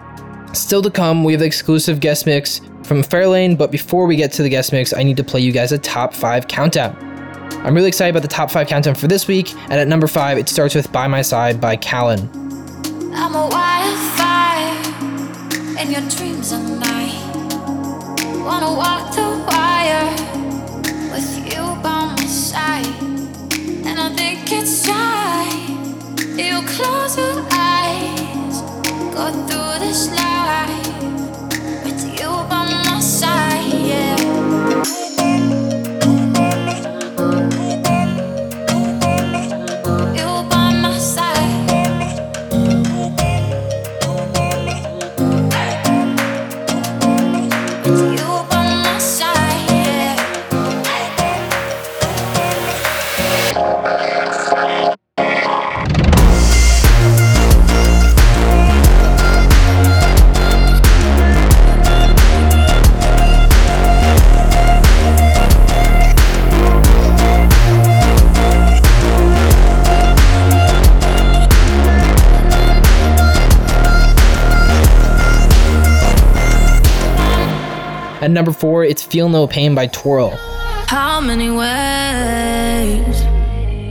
Still 0.53 0.83
to 0.83 0.91
come, 0.91 1.23
we 1.23 1.33
have 1.33 1.39
the 1.39 1.47
exclusive 1.47 1.99
guest 1.99 2.27
mix 2.27 2.61
from 2.83 3.01
Fairlane, 3.01 3.57
but 3.57 3.71
before 3.71 4.05
we 4.05 4.15
get 4.15 4.31
to 4.33 4.43
the 4.43 4.49
guest 4.49 4.71
mix, 4.71 4.93
I 4.93 5.01
need 5.01 5.17
to 5.17 5.23
play 5.23 5.39
you 5.39 5.51
guys 5.51 5.71
a 5.71 5.79
top 5.79 6.13
5 6.13 6.47
countdown. 6.47 6.95
I'm 7.65 7.73
really 7.73 7.87
excited 7.87 8.11
about 8.11 8.21
the 8.21 8.27
top 8.27 8.51
5 8.51 8.67
countdown 8.67 8.93
for 8.93 9.07
this 9.07 9.27
week, 9.27 9.55
and 9.71 9.73
at 9.73 9.87
number 9.87 10.05
5, 10.05 10.37
it 10.37 10.47
starts 10.47 10.75
with 10.75 10.91
By 10.91 11.07
My 11.07 11.23
Side 11.23 11.59
by 11.59 11.75
Callen. 11.77 12.29
I'm 13.15 13.33
a 13.33 13.47
wildfire, 13.47 14.75
and 15.79 15.91
your 15.91 16.01
dreams 16.01 16.53
are 16.53 16.61
mine. 16.61 17.15
Wanna 18.45 18.71
walk 18.71 19.15
the 19.15 19.43
wire 19.47 20.26
with 31.83 32.19
you 32.19 32.29
by 32.49 32.63
my 32.85 32.99
side. 33.01 33.73
Yeah. 33.73 35.36
At 78.27 78.31
number 78.31 78.51
4, 78.51 78.83
it's 78.83 79.03
Feel 79.03 79.29
No 79.29 79.47
Pain 79.47 79.73
by 79.73 79.87
TWERL. 79.87 80.31
How 80.89 81.21
many 81.21 81.49
ways 81.49 83.21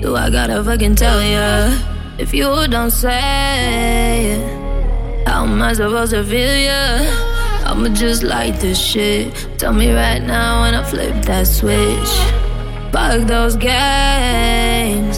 do 0.03 0.15
I 0.15 0.29
gotta 0.29 0.63
fucking 0.63 0.95
tell 0.97 1.23
ya? 1.23 1.75
If 2.19 2.35
you 2.35 2.45
don't 2.69 2.91
say 2.91 4.37
it, 4.37 5.27
how 5.27 5.45
am 5.45 5.63
I 5.63 5.73
supposed 5.73 6.13
to 6.13 6.23
feel 6.23 6.55
ya? 6.55 6.99
I'ma 7.65 7.89
just 7.95 8.23
like 8.25 8.61
this 8.61 8.79
shit. 8.79 9.33
Tell 9.57 9.73
me 9.73 9.91
right 9.91 10.21
now 10.21 10.61
when 10.61 10.75
I 10.75 10.85
flip 10.85 11.25
that 11.25 11.47
switch. 11.47 12.13
Fuck 12.93 13.27
those 13.27 13.57
games. 13.57 15.17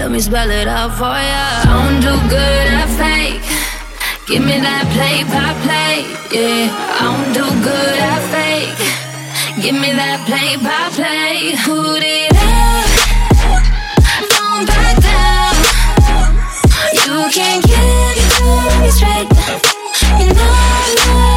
Let 0.00 0.10
me 0.10 0.18
spell 0.18 0.50
it 0.50 0.66
out 0.66 0.96
for 0.96 1.12
ya. 1.12 1.64
Don't 1.64 2.00
do 2.00 2.16
good 2.30 2.68
at 2.72 2.88
fake. 2.96 3.49
Give 4.30 4.44
me 4.44 4.60
that 4.60 4.86
play 4.94 5.24
by 5.24 5.50
play, 5.66 6.06
yeah. 6.30 6.70
I 6.70 7.02
don't 7.02 7.34
do 7.34 7.42
good 7.66 7.98
at 7.98 8.22
fake. 8.30 8.78
Give 9.60 9.74
me 9.74 9.90
that 9.90 10.22
play 10.22 10.54
by 10.62 10.86
play. 10.94 11.58
Put 11.66 12.04
it 12.06 12.30
up, 12.38 12.86
don't 14.30 14.66
back 14.70 15.02
down. 15.02 15.56
You 16.94 17.26
can't 17.34 17.64
get 17.66 18.14
me 18.80 18.90
straight. 18.94 19.26
You 20.20 20.32
know 20.32 21.29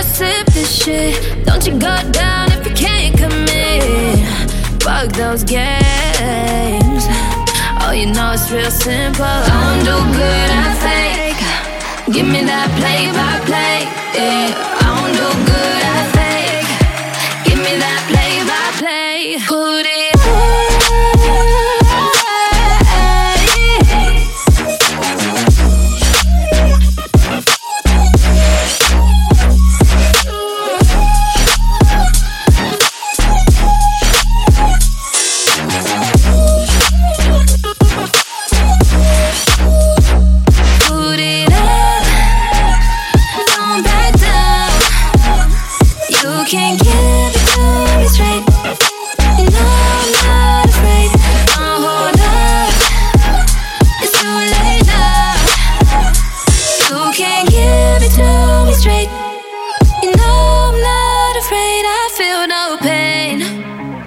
I'ma 0.00 0.08
sip 0.08 0.46
this 0.54 0.82
shit. 0.82 1.44
Don't 1.44 1.66
you 1.66 1.72
go 1.72 1.94
down 2.10 2.50
if 2.52 2.66
you 2.66 2.72
can't 2.72 3.14
commit. 3.18 4.24
Fuck 4.82 5.12
those 5.12 5.44
games. 5.44 7.04
Oh, 7.82 7.92
you 7.92 8.06
know 8.06 8.32
it's 8.32 8.50
real 8.50 8.70
simple. 8.70 9.26
I 9.26 9.44
don't 9.52 9.84
do 9.84 9.96
good, 10.16 10.50
I 10.64 10.72
fake. 10.80 12.14
Give 12.14 12.26
me 12.26 12.40
that 12.48 12.68
play 12.80 13.12
by 13.12 13.44
play. 13.44 13.84
Yeah, 14.16 14.56
I 14.80 14.88
don't 14.88 15.12
do 15.20 15.28
good, 15.52 15.79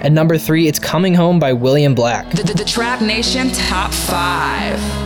At 0.04 0.12
number 0.12 0.36
three, 0.36 0.68
it's 0.68 0.78
Coming 0.78 1.14
Home 1.14 1.38
by 1.38 1.54
William 1.54 1.94
Black. 1.94 2.30
The, 2.30 2.42
the, 2.42 2.52
the 2.52 2.64
Trap 2.64 3.00
Nation 3.00 3.50
Top 3.52 3.90
5. 3.90 5.04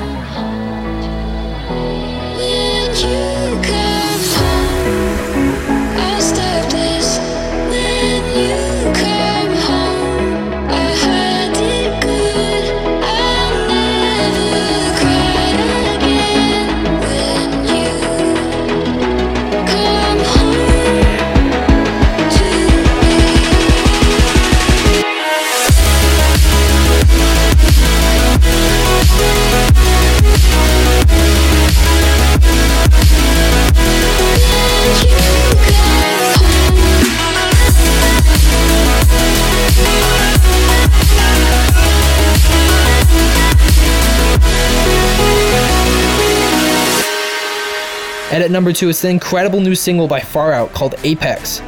At 48.49 48.53
number 48.53 48.73
two, 48.73 48.89
is 48.89 49.03
the 49.03 49.11
incredible 49.11 49.61
new 49.61 49.75
single 49.75 50.09
by 50.09 50.21
Far 50.21 50.53
Out 50.53 50.73
called 50.73 50.95
Apex. 51.05 51.61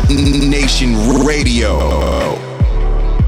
Trap 0.00 0.10
Nation 0.10 1.24
Radio. 1.26 1.76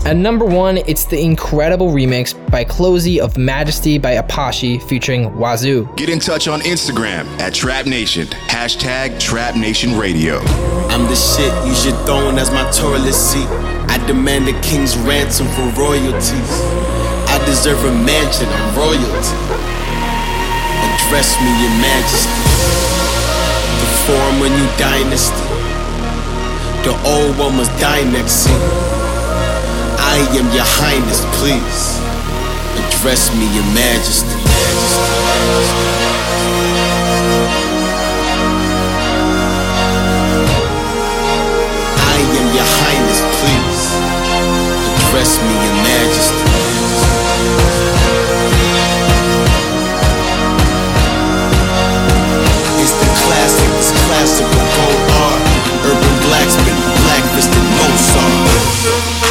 At 0.07 0.17
number 0.17 0.45
one, 0.47 0.79
it's 0.79 1.05
the 1.05 1.21
incredible 1.21 1.89
remix 1.89 2.33
by 2.51 2.65
CloZee 2.65 3.19
of 3.19 3.37
Majesty 3.37 3.99
by 3.99 4.17
Apashe 4.17 4.83
featuring 4.89 5.31
Wasiu. 5.33 5.95
Get 5.97 6.09
in 6.09 6.19
touch 6.19 6.49
on 6.49 6.61
Instagram 6.61 7.27
at 7.41 7.53
Trap 7.53 7.85
Nation. 7.87 8.27
Hashtag 8.49 9.21
Trap 9.21 9.55
Nation 9.57 9.99
Radio. 9.99 10.39
I'm 10.89 11.05
the 11.09 11.17
shit 11.17 11.53
you 11.67 11.75
should 11.75 11.99
throw 12.07 12.31
in 12.31 12.39
as 12.39 12.51
my 12.51 12.69
toilet 12.71 13.13
seat. 13.13 13.49
I 13.91 14.03
demand 14.07 14.49
a 14.49 14.59
king's 14.63 14.97
ransom 14.97 15.49
for 15.49 15.69
royalties. 15.79 16.53
I 17.29 17.43
deserve 17.45 17.85
a 17.85 17.93
mansion 17.93 18.49
of 18.49 18.77
royalty. 18.79 19.37
Address 20.89 21.37
me, 21.37 21.53
your 21.61 21.75
majesty. 21.85 22.33
The 23.77 23.89
form 24.07 24.39
former 24.39 24.49
new 24.49 24.79
dynasty. 24.79 25.52
The 26.83 26.91
old 27.07 27.39
one 27.39 27.57
must 27.59 27.71
die 27.79 28.03
next 28.11 28.43
scene. 28.43 28.59
I 30.03 30.19
am 30.35 30.51
your 30.51 30.67
highness, 30.67 31.23
please. 31.39 32.03
Address 32.75 33.31
me, 33.39 33.47
your 33.55 33.63
majesty. 33.71 34.35
I 42.03 42.19
am 42.19 42.49
your 42.51 42.67
highness, 42.67 43.21
please. 43.39 43.83
Address 45.07 45.39
me, 45.39 45.55
your 45.63 45.77
majesty. 45.87 46.47
It's 52.83 52.95
the 52.99 53.09
classic, 53.23 53.71
it's 53.79 53.93
classical 54.03 54.67
gold 54.75 55.32
Urban 56.33 56.41
blacksmith, 56.41 57.05
black 57.05 57.25
fisted 57.35 57.63
Mozart. 57.77 59.22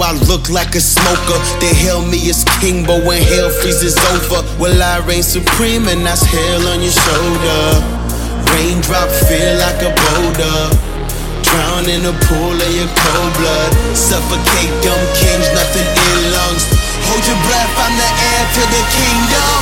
I 0.00 0.14
look 0.30 0.48
like 0.48 0.74
a 0.76 0.80
smoker. 0.80 1.38
They 1.58 1.74
hail 1.74 2.06
me 2.06 2.30
as 2.30 2.44
king, 2.62 2.86
but 2.86 3.02
when 3.04 3.20
hell 3.22 3.50
freezes 3.50 3.98
over, 4.14 4.46
will 4.58 4.78
I 4.82 5.02
reign 5.02 5.22
supreme 5.22 5.88
and 5.88 6.06
that's 6.06 6.22
hell 6.22 6.68
on 6.70 6.80
your 6.80 6.94
shoulder? 6.94 7.62
Raindrop 8.54 9.10
feel 9.26 9.58
like 9.58 9.82
a 9.82 9.90
boulder. 9.90 10.70
Drown 11.42 11.90
in 11.90 12.06
a 12.06 12.14
pool 12.30 12.54
of 12.54 12.70
your 12.78 12.86
cold 12.94 13.32
blood. 13.42 13.72
Suffocate 13.96 14.70
dumb 14.86 15.02
kings, 15.18 15.50
nothing 15.50 15.88
in 15.88 16.30
lungs. 16.30 16.62
Hold 17.10 17.22
your 17.26 17.40
breath, 17.42 17.74
I'm 17.82 17.94
the 17.98 18.06
heir 18.06 18.44
to 18.54 18.62
the 18.70 18.82
kingdom. 18.94 19.58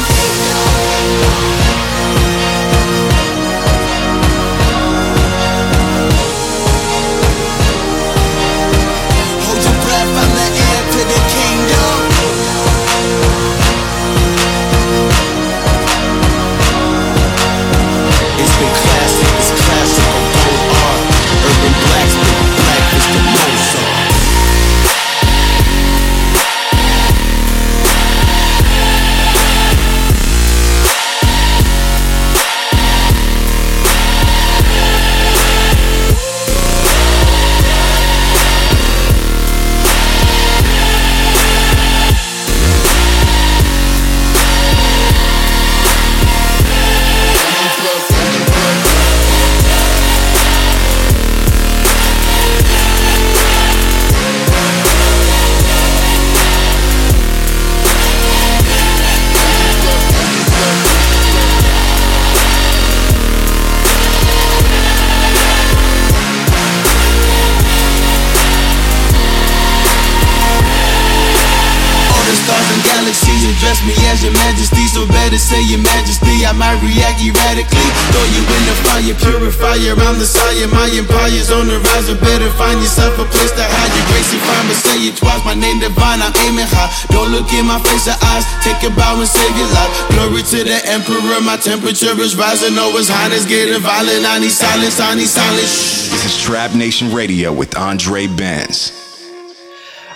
As 74.16 74.24
your 74.24 74.32
majesty 74.32 74.88
So 74.88 75.04
better 75.12 75.36
say 75.36 75.60
your 75.68 75.84
majesty. 75.84 76.48
I 76.48 76.56
might 76.56 76.80
react 76.80 77.20
erratically. 77.20 77.88
Throw 78.12 78.24
you 78.32 78.40
in 78.40 78.62
the 78.64 78.76
fire, 78.88 79.16
purifier 79.20 79.92
I'm 79.92 80.16
the 80.16 80.24
sire, 80.24 80.68
my 80.72 80.88
empire's 80.96 81.52
on 81.52 81.68
the 81.68 81.76
rise. 81.76 82.08
Or 82.08 82.16
better 82.16 82.48
find 82.56 82.80
yourself 82.80 83.20
a 83.20 83.26
place 83.28 83.52
to 83.52 83.64
hide 83.64 83.92
Your 83.92 84.06
grace. 84.08 84.32
And 84.32 84.40
but 84.40 84.80
say 84.80 84.98
it 85.12 85.16
twice. 85.20 85.44
My 85.44 85.54
name 85.54 85.78
divine, 85.84 86.24
I'm 86.24 86.32
aiming 86.48 86.64
high. 86.72 86.88
Don't 87.12 87.30
look 87.30 87.52
in 87.52 87.68
my 87.68 87.78
face 87.84 88.08
or 88.08 88.16
eyes 88.32 88.44
Take 88.64 88.80
a 88.88 88.90
bow 88.96 89.20
and 89.20 89.28
save 89.28 89.54
your 89.54 89.70
life. 89.76 89.92
Glory 90.16 90.42
to 90.42 90.64
the 90.64 90.78
emperor, 90.88 91.40
my 91.44 91.60
temperature 91.60 92.16
is 92.16 92.34
rising. 92.36 92.74
Oh, 92.80 92.96
his 92.96 93.08
highness 93.08 93.44
getting 93.44 93.80
violent. 93.82 94.24
I 94.24 94.40
need 94.40 94.50
silence, 94.50 94.98
I 94.98 95.14
need 95.14 95.28
silence. 95.28 96.08
This 96.10 96.24
is 96.24 96.34
Trap 96.40 96.74
Nation 96.74 97.12
Radio 97.12 97.52
with 97.52 97.76
Andre 97.76 98.26
Benz. 98.26 99.05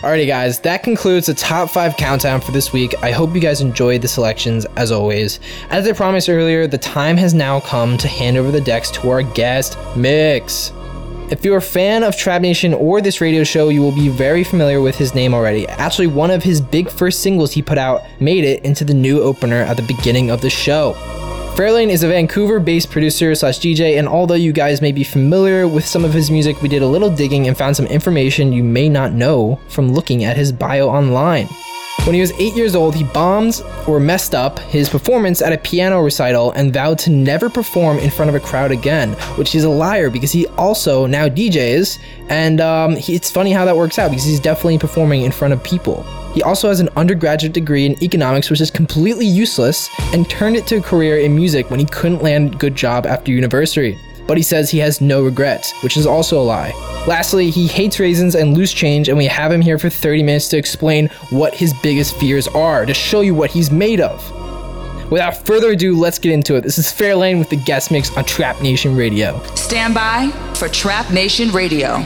Alrighty, 0.01 0.27
guys, 0.27 0.61
that 0.61 0.83
concludes 0.83 1.27
the 1.27 1.35
top 1.35 1.69
five 1.69 1.95
countdown 1.99 2.41
for 2.41 2.53
this 2.53 2.73
week. 2.73 2.95
I 3.03 3.11
hope 3.11 3.35
you 3.35 3.41
guys 3.41 3.61
enjoyed 3.61 4.01
the 4.01 4.09
selections 4.09 4.65
as 4.77 4.91
always. 4.91 5.41
As 5.69 5.87
I 5.87 5.93
promised 5.93 6.31
earlier, 6.31 6.67
the 6.67 6.79
time 6.79 7.19
has 7.19 7.35
now 7.35 7.61
come 7.61 7.99
to 7.99 8.09
hand 8.09 8.39
over 8.39 8.51
the 8.51 8.63
decks 8.63 8.91
to 8.93 9.11
our 9.11 9.23
guest 9.23 9.77
mix. 9.95 10.73
If 11.31 11.45
you're 11.45 11.59
a 11.59 11.63
fan 11.63 12.03
of 12.03 12.17
Trap 12.17 12.41
Nation 12.41 12.73
or 12.73 13.03
this 13.03 13.21
radio 13.21 13.45
show, 13.45 13.69
you 13.69 13.83
will 13.83 13.95
be 13.95 14.09
very 14.09 14.43
familiar 14.43 14.81
with 14.81 14.97
his 14.97 15.15
name 15.15 15.35
already. 15.35 15.69
Actually, 15.69 16.07
one 16.07 16.31
of 16.31 16.43
his 16.43 16.63
big 16.63 16.89
first 16.89 17.21
singles 17.21 17.53
he 17.53 17.61
put 17.61 17.77
out 17.77 18.01
made 18.21 18.45
it 18.45 18.65
into 18.65 18.87
the 18.87 18.95
new 18.95 19.21
opener 19.21 19.61
at 19.61 19.77
the 19.77 19.83
beginning 19.83 20.31
of 20.31 20.41
the 20.41 20.49
show. 20.49 20.95
Fairlane 21.61 21.91
is 21.91 22.03
a 22.03 22.09
Vancouver-based 22.09 22.91
producer 22.91 23.35
slash 23.35 23.59
DJ, 23.59 23.99
and 23.99 24.09
although 24.09 24.33
you 24.33 24.51
guys 24.51 24.81
may 24.81 24.93
be 24.93 25.05
familiar 25.05 25.69
with 25.69 25.85
some 25.85 26.07
of 26.07 26.15
his 26.15 26.31
music, 26.31 26.63
we 26.63 26.71
did 26.71 26.81
a 26.81 26.87
little 26.87 27.15
digging 27.15 27.49
and 27.49 27.59
found 27.59 27.77
some 27.77 27.85
information 27.85 28.51
you 28.51 28.65
may 28.65 28.89
not 28.89 29.13
know 29.13 29.61
from 29.69 29.93
looking 29.93 30.25
at 30.25 30.39
his 30.39 30.53
bio 30.53 30.89
online. 30.89 31.47
When 32.05 32.15
he 32.15 32.23
was 32.23 32.33
8 32.33 32.57
years 32.57 32.75
old, 32.75 32.95
he 32.95 33.05
bombed 33.05 33.61
or 33.87 34.01
messed 34.01 34.35
up 34.35 34.59
his 34.59 34.89
performance 34.89 35.43
at 35.43 35.53
a 35.53 35.59
piano 35.59 36.01
recital 36.01 36.53
and 36.53 36.73
vowed 36.73 36.99
to 37.01 37.11
never 37.11 37.51
perform 37.51 37.99
in 37.99 38.09
front 38.09 38.31
of 38.31 38.35
a 38.35 38.41
crowd 38.41 38.71
again, 38.71 39.13
which 39.37 39.55
is 39.55 39.65
a 39.65 39.69
liar 39.69 40.09
because 40.09 40.33
he 40.33 40.47
also 40.57 41.05
now 41.05 41.29
DJs, 41.29 41.99
and 42.31 42.63
um, 42.63 42.97
he, 42.97 43.15
it's 43.15 43.31
funny 43.31 43.53
how 43.53 43.67
that 43.67 43.77
works 43.77 43.99
out 43.99 44.09
because 44.09 44.25
he's 44.25 44.41
definitely 44.41 44.79
performing 44.79 45.25
in 45.25 45.31
front 45.31 45.53
of 45.53 45.63
people. 45.63 46.07
He 46.35 46.43
also 46.43 46.69
has 46.69 46.79
an 46.79 46.89
undergraduate 46.97 47.53
degree 47.53 47.87
in 47.87 48.03
economics, 48.03 48.51
which 48.51 48.61
is 48.61 48.71
completely 48.71 49.27
useless, 49.27 49.91
and 50.15 50.29
turned 50.31 50.57
it 50.57 50.67
to 50.69 50.77
a 50.77 50.83
career 50.83 51.19
in 51.19 51.35
music 51.35 51.71
when 51.71 51.81
he 51.81 51.87
couldn't 51.87 52.23
land 52.23 52.55
a 52.55 52.59
good 52.59 52.77
job 52.77 53.05
after 53.05 53.33
university. 53.33 53.99
But 54.29 54.37
he 54.37 54.45
says 54.45 54.71
he 54.71 54.79
has 54.79 55.01
no 55.01 55.25
regrets, 55.25 55.73
which 55.83 55.97
is 55.97 56.07
also 56.07 56.41
a 56.41 56.45
lie. 56.45 56.73
Lastly, 57.09 57.51
he 57.51 57.67
hates 57.67 57.99
raisins 57.99 58.37
and 58.37 58.57
loose 58.57 58.73
change, 58.73 59.09
and 59.09 59.19
we 59.19 59.27
have 59.27 59.51
him 59.51 59.61
here 59.61 59.79
for 59.79 59.91
30 59.91 60.23
minutes 60.23 60.49
to 60.49 60.57
explain 60.57 61.09
what 61.31 61.53
his 61.53 61.75
biggest 61.83 62.17
fears 62.17 62.47
are, 62.49 62.87
to 62.87 62.95
show 62.95 63.23
you 63.23 63.35
what 63.35 63.51
he's 63.51 63.73
made 63.73 64.01
of. 64.01 64.23
Without 65.11 65.45
further 65.45 65.71
ado, 65.71 65.99
let's 65.99 66.21
get 66.21 66.31
into 66.31 66.55
it. 66.55 66.61
This 66.61 66.79
is 66.79 66.87
Fairlane 66.87 67.41
with 67.41 67.51
the 67.51 67.57
guest 67.57 67.91
mix 67.91 68.17
on 68.17 68.25
Trap 68.25 68.63
Nation 68.63 68.97
Radio. 68.97 69.45
Stand 69.57 69.95
by 69.95 70.31
for 70.55 70.69
Trap 70.69 71.11
Nation 71.13 71.51
Radio. 71.51 72.05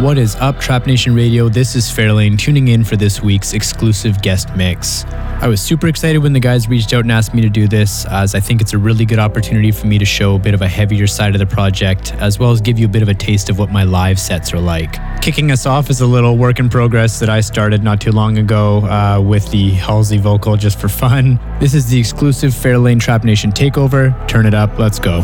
What 0.00 0.16
is 0.16 0.34
up, 0.36 0.58
Trap 0.58 0.86
Nation 0.86 1.14
Radio? 1.14 1.50
This 1.50 1.76
is 1.76 1.84
Fairlane 1.84 2.38
tuning 2.38 2.68
in 2.68 2.84
for 2.84 2.96
this 2.96 3.20
week's 3.22 3.52
exclusive 3.52 4.22
guest 4.22 4.48
mix. 4.56 5.04
I 5.04 5.46
was 5.46 5.60
super 5.60 5.88
excited 5.88 6.20
when 6.20 6.32
the 6.32 6.40
guys 6.40 6.68
reached 6.70 6.94
out 6.94 7.02
and 7.02 7.12
asked 7.12 7.34
me 7.34 7.42
to 7.42 7.50
do 7.50 7.68
this, 7.68 8.06
as 8.06 8.34
I 8.34 8.40
think 8.40 8.62
it's 8.62 8.72
a 8.72 8.78
really 8.78 9.04
good 9.04 9.18
opportunity 9.18 9.70
for 9.70 9.86
me 9.88 9.98
to 9.98 10.06
show 10.06 10.36
a 10.36 10.38
bit 10.38 10.54
of 10.54 10.62
a 10.62 10.68
heavier 10.68 11.06
side 11.06 11.34
of 11.34 11.38
the 11.38 11.44
project, 11.44 12.14
as 12.14 12.38
well 12.38 12.50
as 12.50 12.62
give 12.62 12.78
you 12.78 12.86
a 12.86 12.88
bit 12.88 13.02
of 13.02 13.10
a 13.10 13.14
taste 13.14 13.50
of 13.50 13.58
what 13.58 13.70
my 13.70 13.84
live 13.84 14.18
sets 14.18 14.54
are 14.54 14.58
like. 14.58 14.96
Kicking 15.20 15.50
us 15.50 15.66
off 15.66 15.90
is 15.90 16.00
a 16.00 16.06
little 16.06 16.38
work 16.38 16.60
in 16.60 16.70
progress 16.70 17.20
that 17.20 17.28
I 17.28 17.42
started 17.42 17.84
not 17.84 18.00
too 18.00 18.12
long 18.12 18.38
ago 18.38 18.78
uh, 18.86 19.20
with 19.20 19.50
the 19.50 19.72
Halsey 19.72 20.16
vocal 20.16 20.56
just 20.56 20.80
for 20.80 20.88
fun. 20.88 21.38
This 21.60 21.74
is 21.74 21.90
the 21.90 22.00
exclusive 22.00 22.52
Fairlane 22.52 23.00
Trap 23.00 23.22
Nation 23.22 23.52
takeover. 23.52 24.16
Turn 24.26 24.46
it 24.46 24.54
up, 24.54 24.78
let's 24.78 24.98
go. 24.98 25.20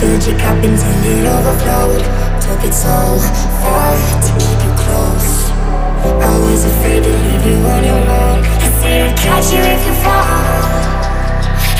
Filled 0.00 0.24
your 0.24 0.38
cup 0.38 0.56
until 0.64 0.96
it 1.04 1.28
overflowed. 1.28 2.00
Took 2.40 2.64
it 2.64 2.72
so 2.72 3.20
far 3.60 3.92
to 4.24 4.30
keep 4.40 4.60
you 4.64 4.72
close. 4.80 5.52
I 6.00 6.40
was 6.40 6.64
afraid 6.64 7.04
to 7.04 7.12
leave 7.12 7.44
you 7.44 7.60
on 7.68 7.84
your 7.84 8.00
own. 8.00 8.40
I 8.40 8.68
said 8.80 9.12
I'd 9.12 9.18
catch 9.20 9.52
you 9.52 9.60
if 9.60 9.84
you 9.84 9.92
fall. 10.00 10.24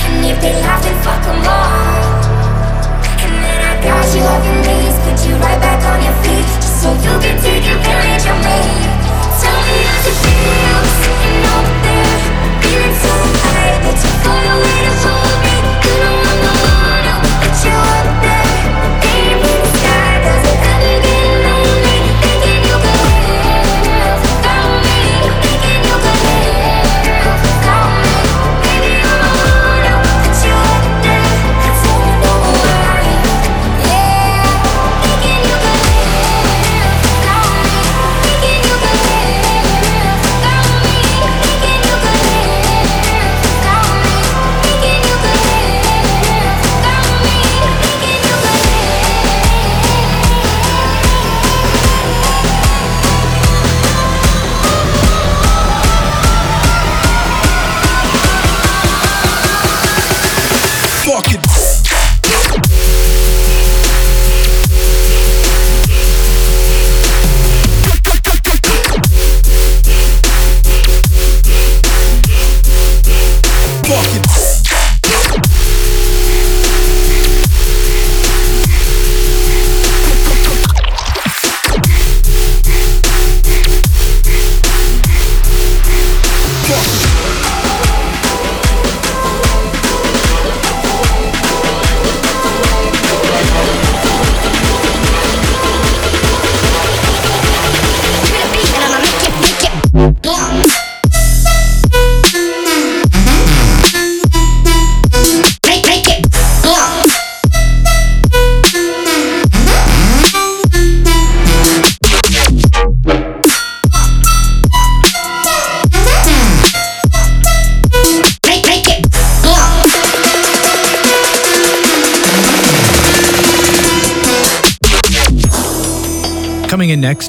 And 0.04 0.20
if 0.28 0.36
they 0.36 0.52
laugh, 0.60 0.84
then 0.84 1.00
fuck 1.00 1.24
'em 1.32 1.48
all. 1.48 2.12
And 3.24 3.32
then 3.40 3.60
I 3.64 3.80
got 3.80 4.04
you 4.12 4.20
off 4.20 4.44
your 4.44 4.60
knees, 4.68 4.96
put 5.00 5.16
you 5.24 5.34
right 5.40 5.56
back 5.56 5.80
on 5.88 6.04
your 6.04 6.16
feet, 6.20 6.44
just 6.60 6.76
so 6.84 6.92
you 6.92 7.16
can 7.24 7.40
take 7.40 7.64
advantage 7.64 8.28
of 8.28 8.36
me. 8.44 8.60
Tell 9.40 9.60
me 9.64 9.80
how's 9.88 10.06
it 10.12 10.16
feel 10.20 10.80
sitting 11.00 11.40
over 11.56 11.76
there, 11.88 12.20
feeling 12.60 12.96
so 13.00 13.12
high 13.48 13.80
that 13.80 13.96
you 13.96 14.12
found 14.20 14.44
a 14.44 14.56
way 14.60 14.78
to 14.84 14.92
hold 15.08 15.19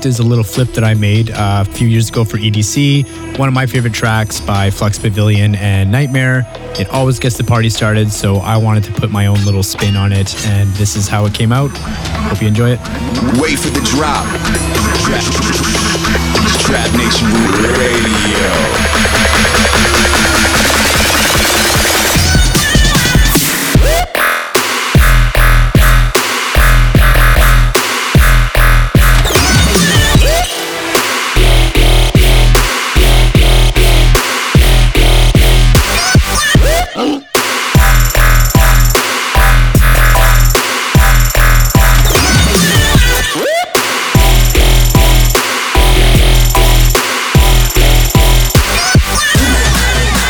next 0.01 0.19
is 0.19 0.19
a 0.19 0.27
little 0.27 0.43
flip 0.43 0.69
that 0.69 0.83
I 0.83 0.95
made 0.95 1.29
uh, 1.29 1.63
a 1.67 1.71
few 1.71 1.87
years 1.87 2.09
ago 2.09 2.25
for 2.25 2.37
EDC. 2.37 3.37
One 3.37 3.47
of 3.47 3.53
my 3.53 3.67
favorite 3.67 3.93
tracks 3.93 4.39
by 4.41 4.71
Flux 4.71 4.97
Pavilion 4.97 5.53
and 5.55 5.93
NGHTMRE. 5.93 6.79
It 6.79 6.89
always 6.89 7.19
gets 7.19 7.37
the 7.37 7.43
party 7.43 7.69
started, 7.69 8.11
so 8.11 8.37
I 8.37 8.57
wanted 8.57 8.83
to 8.85 8.91
put 8.93 9.11
my 9.11 9.27
own 9.27 9.45
little 9.45 9.61
spin 9.61 9.95
on 9.95 10.11
it, 10.11 10.33
and 10.45 10.69
this 10.71 10.95
is 10.95 11.07
how 11.07 11.25
it 11.25 11.35
came 11.35 11.51
out. 11.51 11.69
Hope 12.29 12.41
you 12.41 12.47
enjoy 12.47 12.71
it. 12.71 12.79
Wait 13.39 13.59
for 13.59 13.69
the 13.69 13.81
drop. 13.93 14.25
Trap, 15.05 15.23
Trap 16.65 16.89
Nation 16.97 17.27
Radio. 17.77 18.51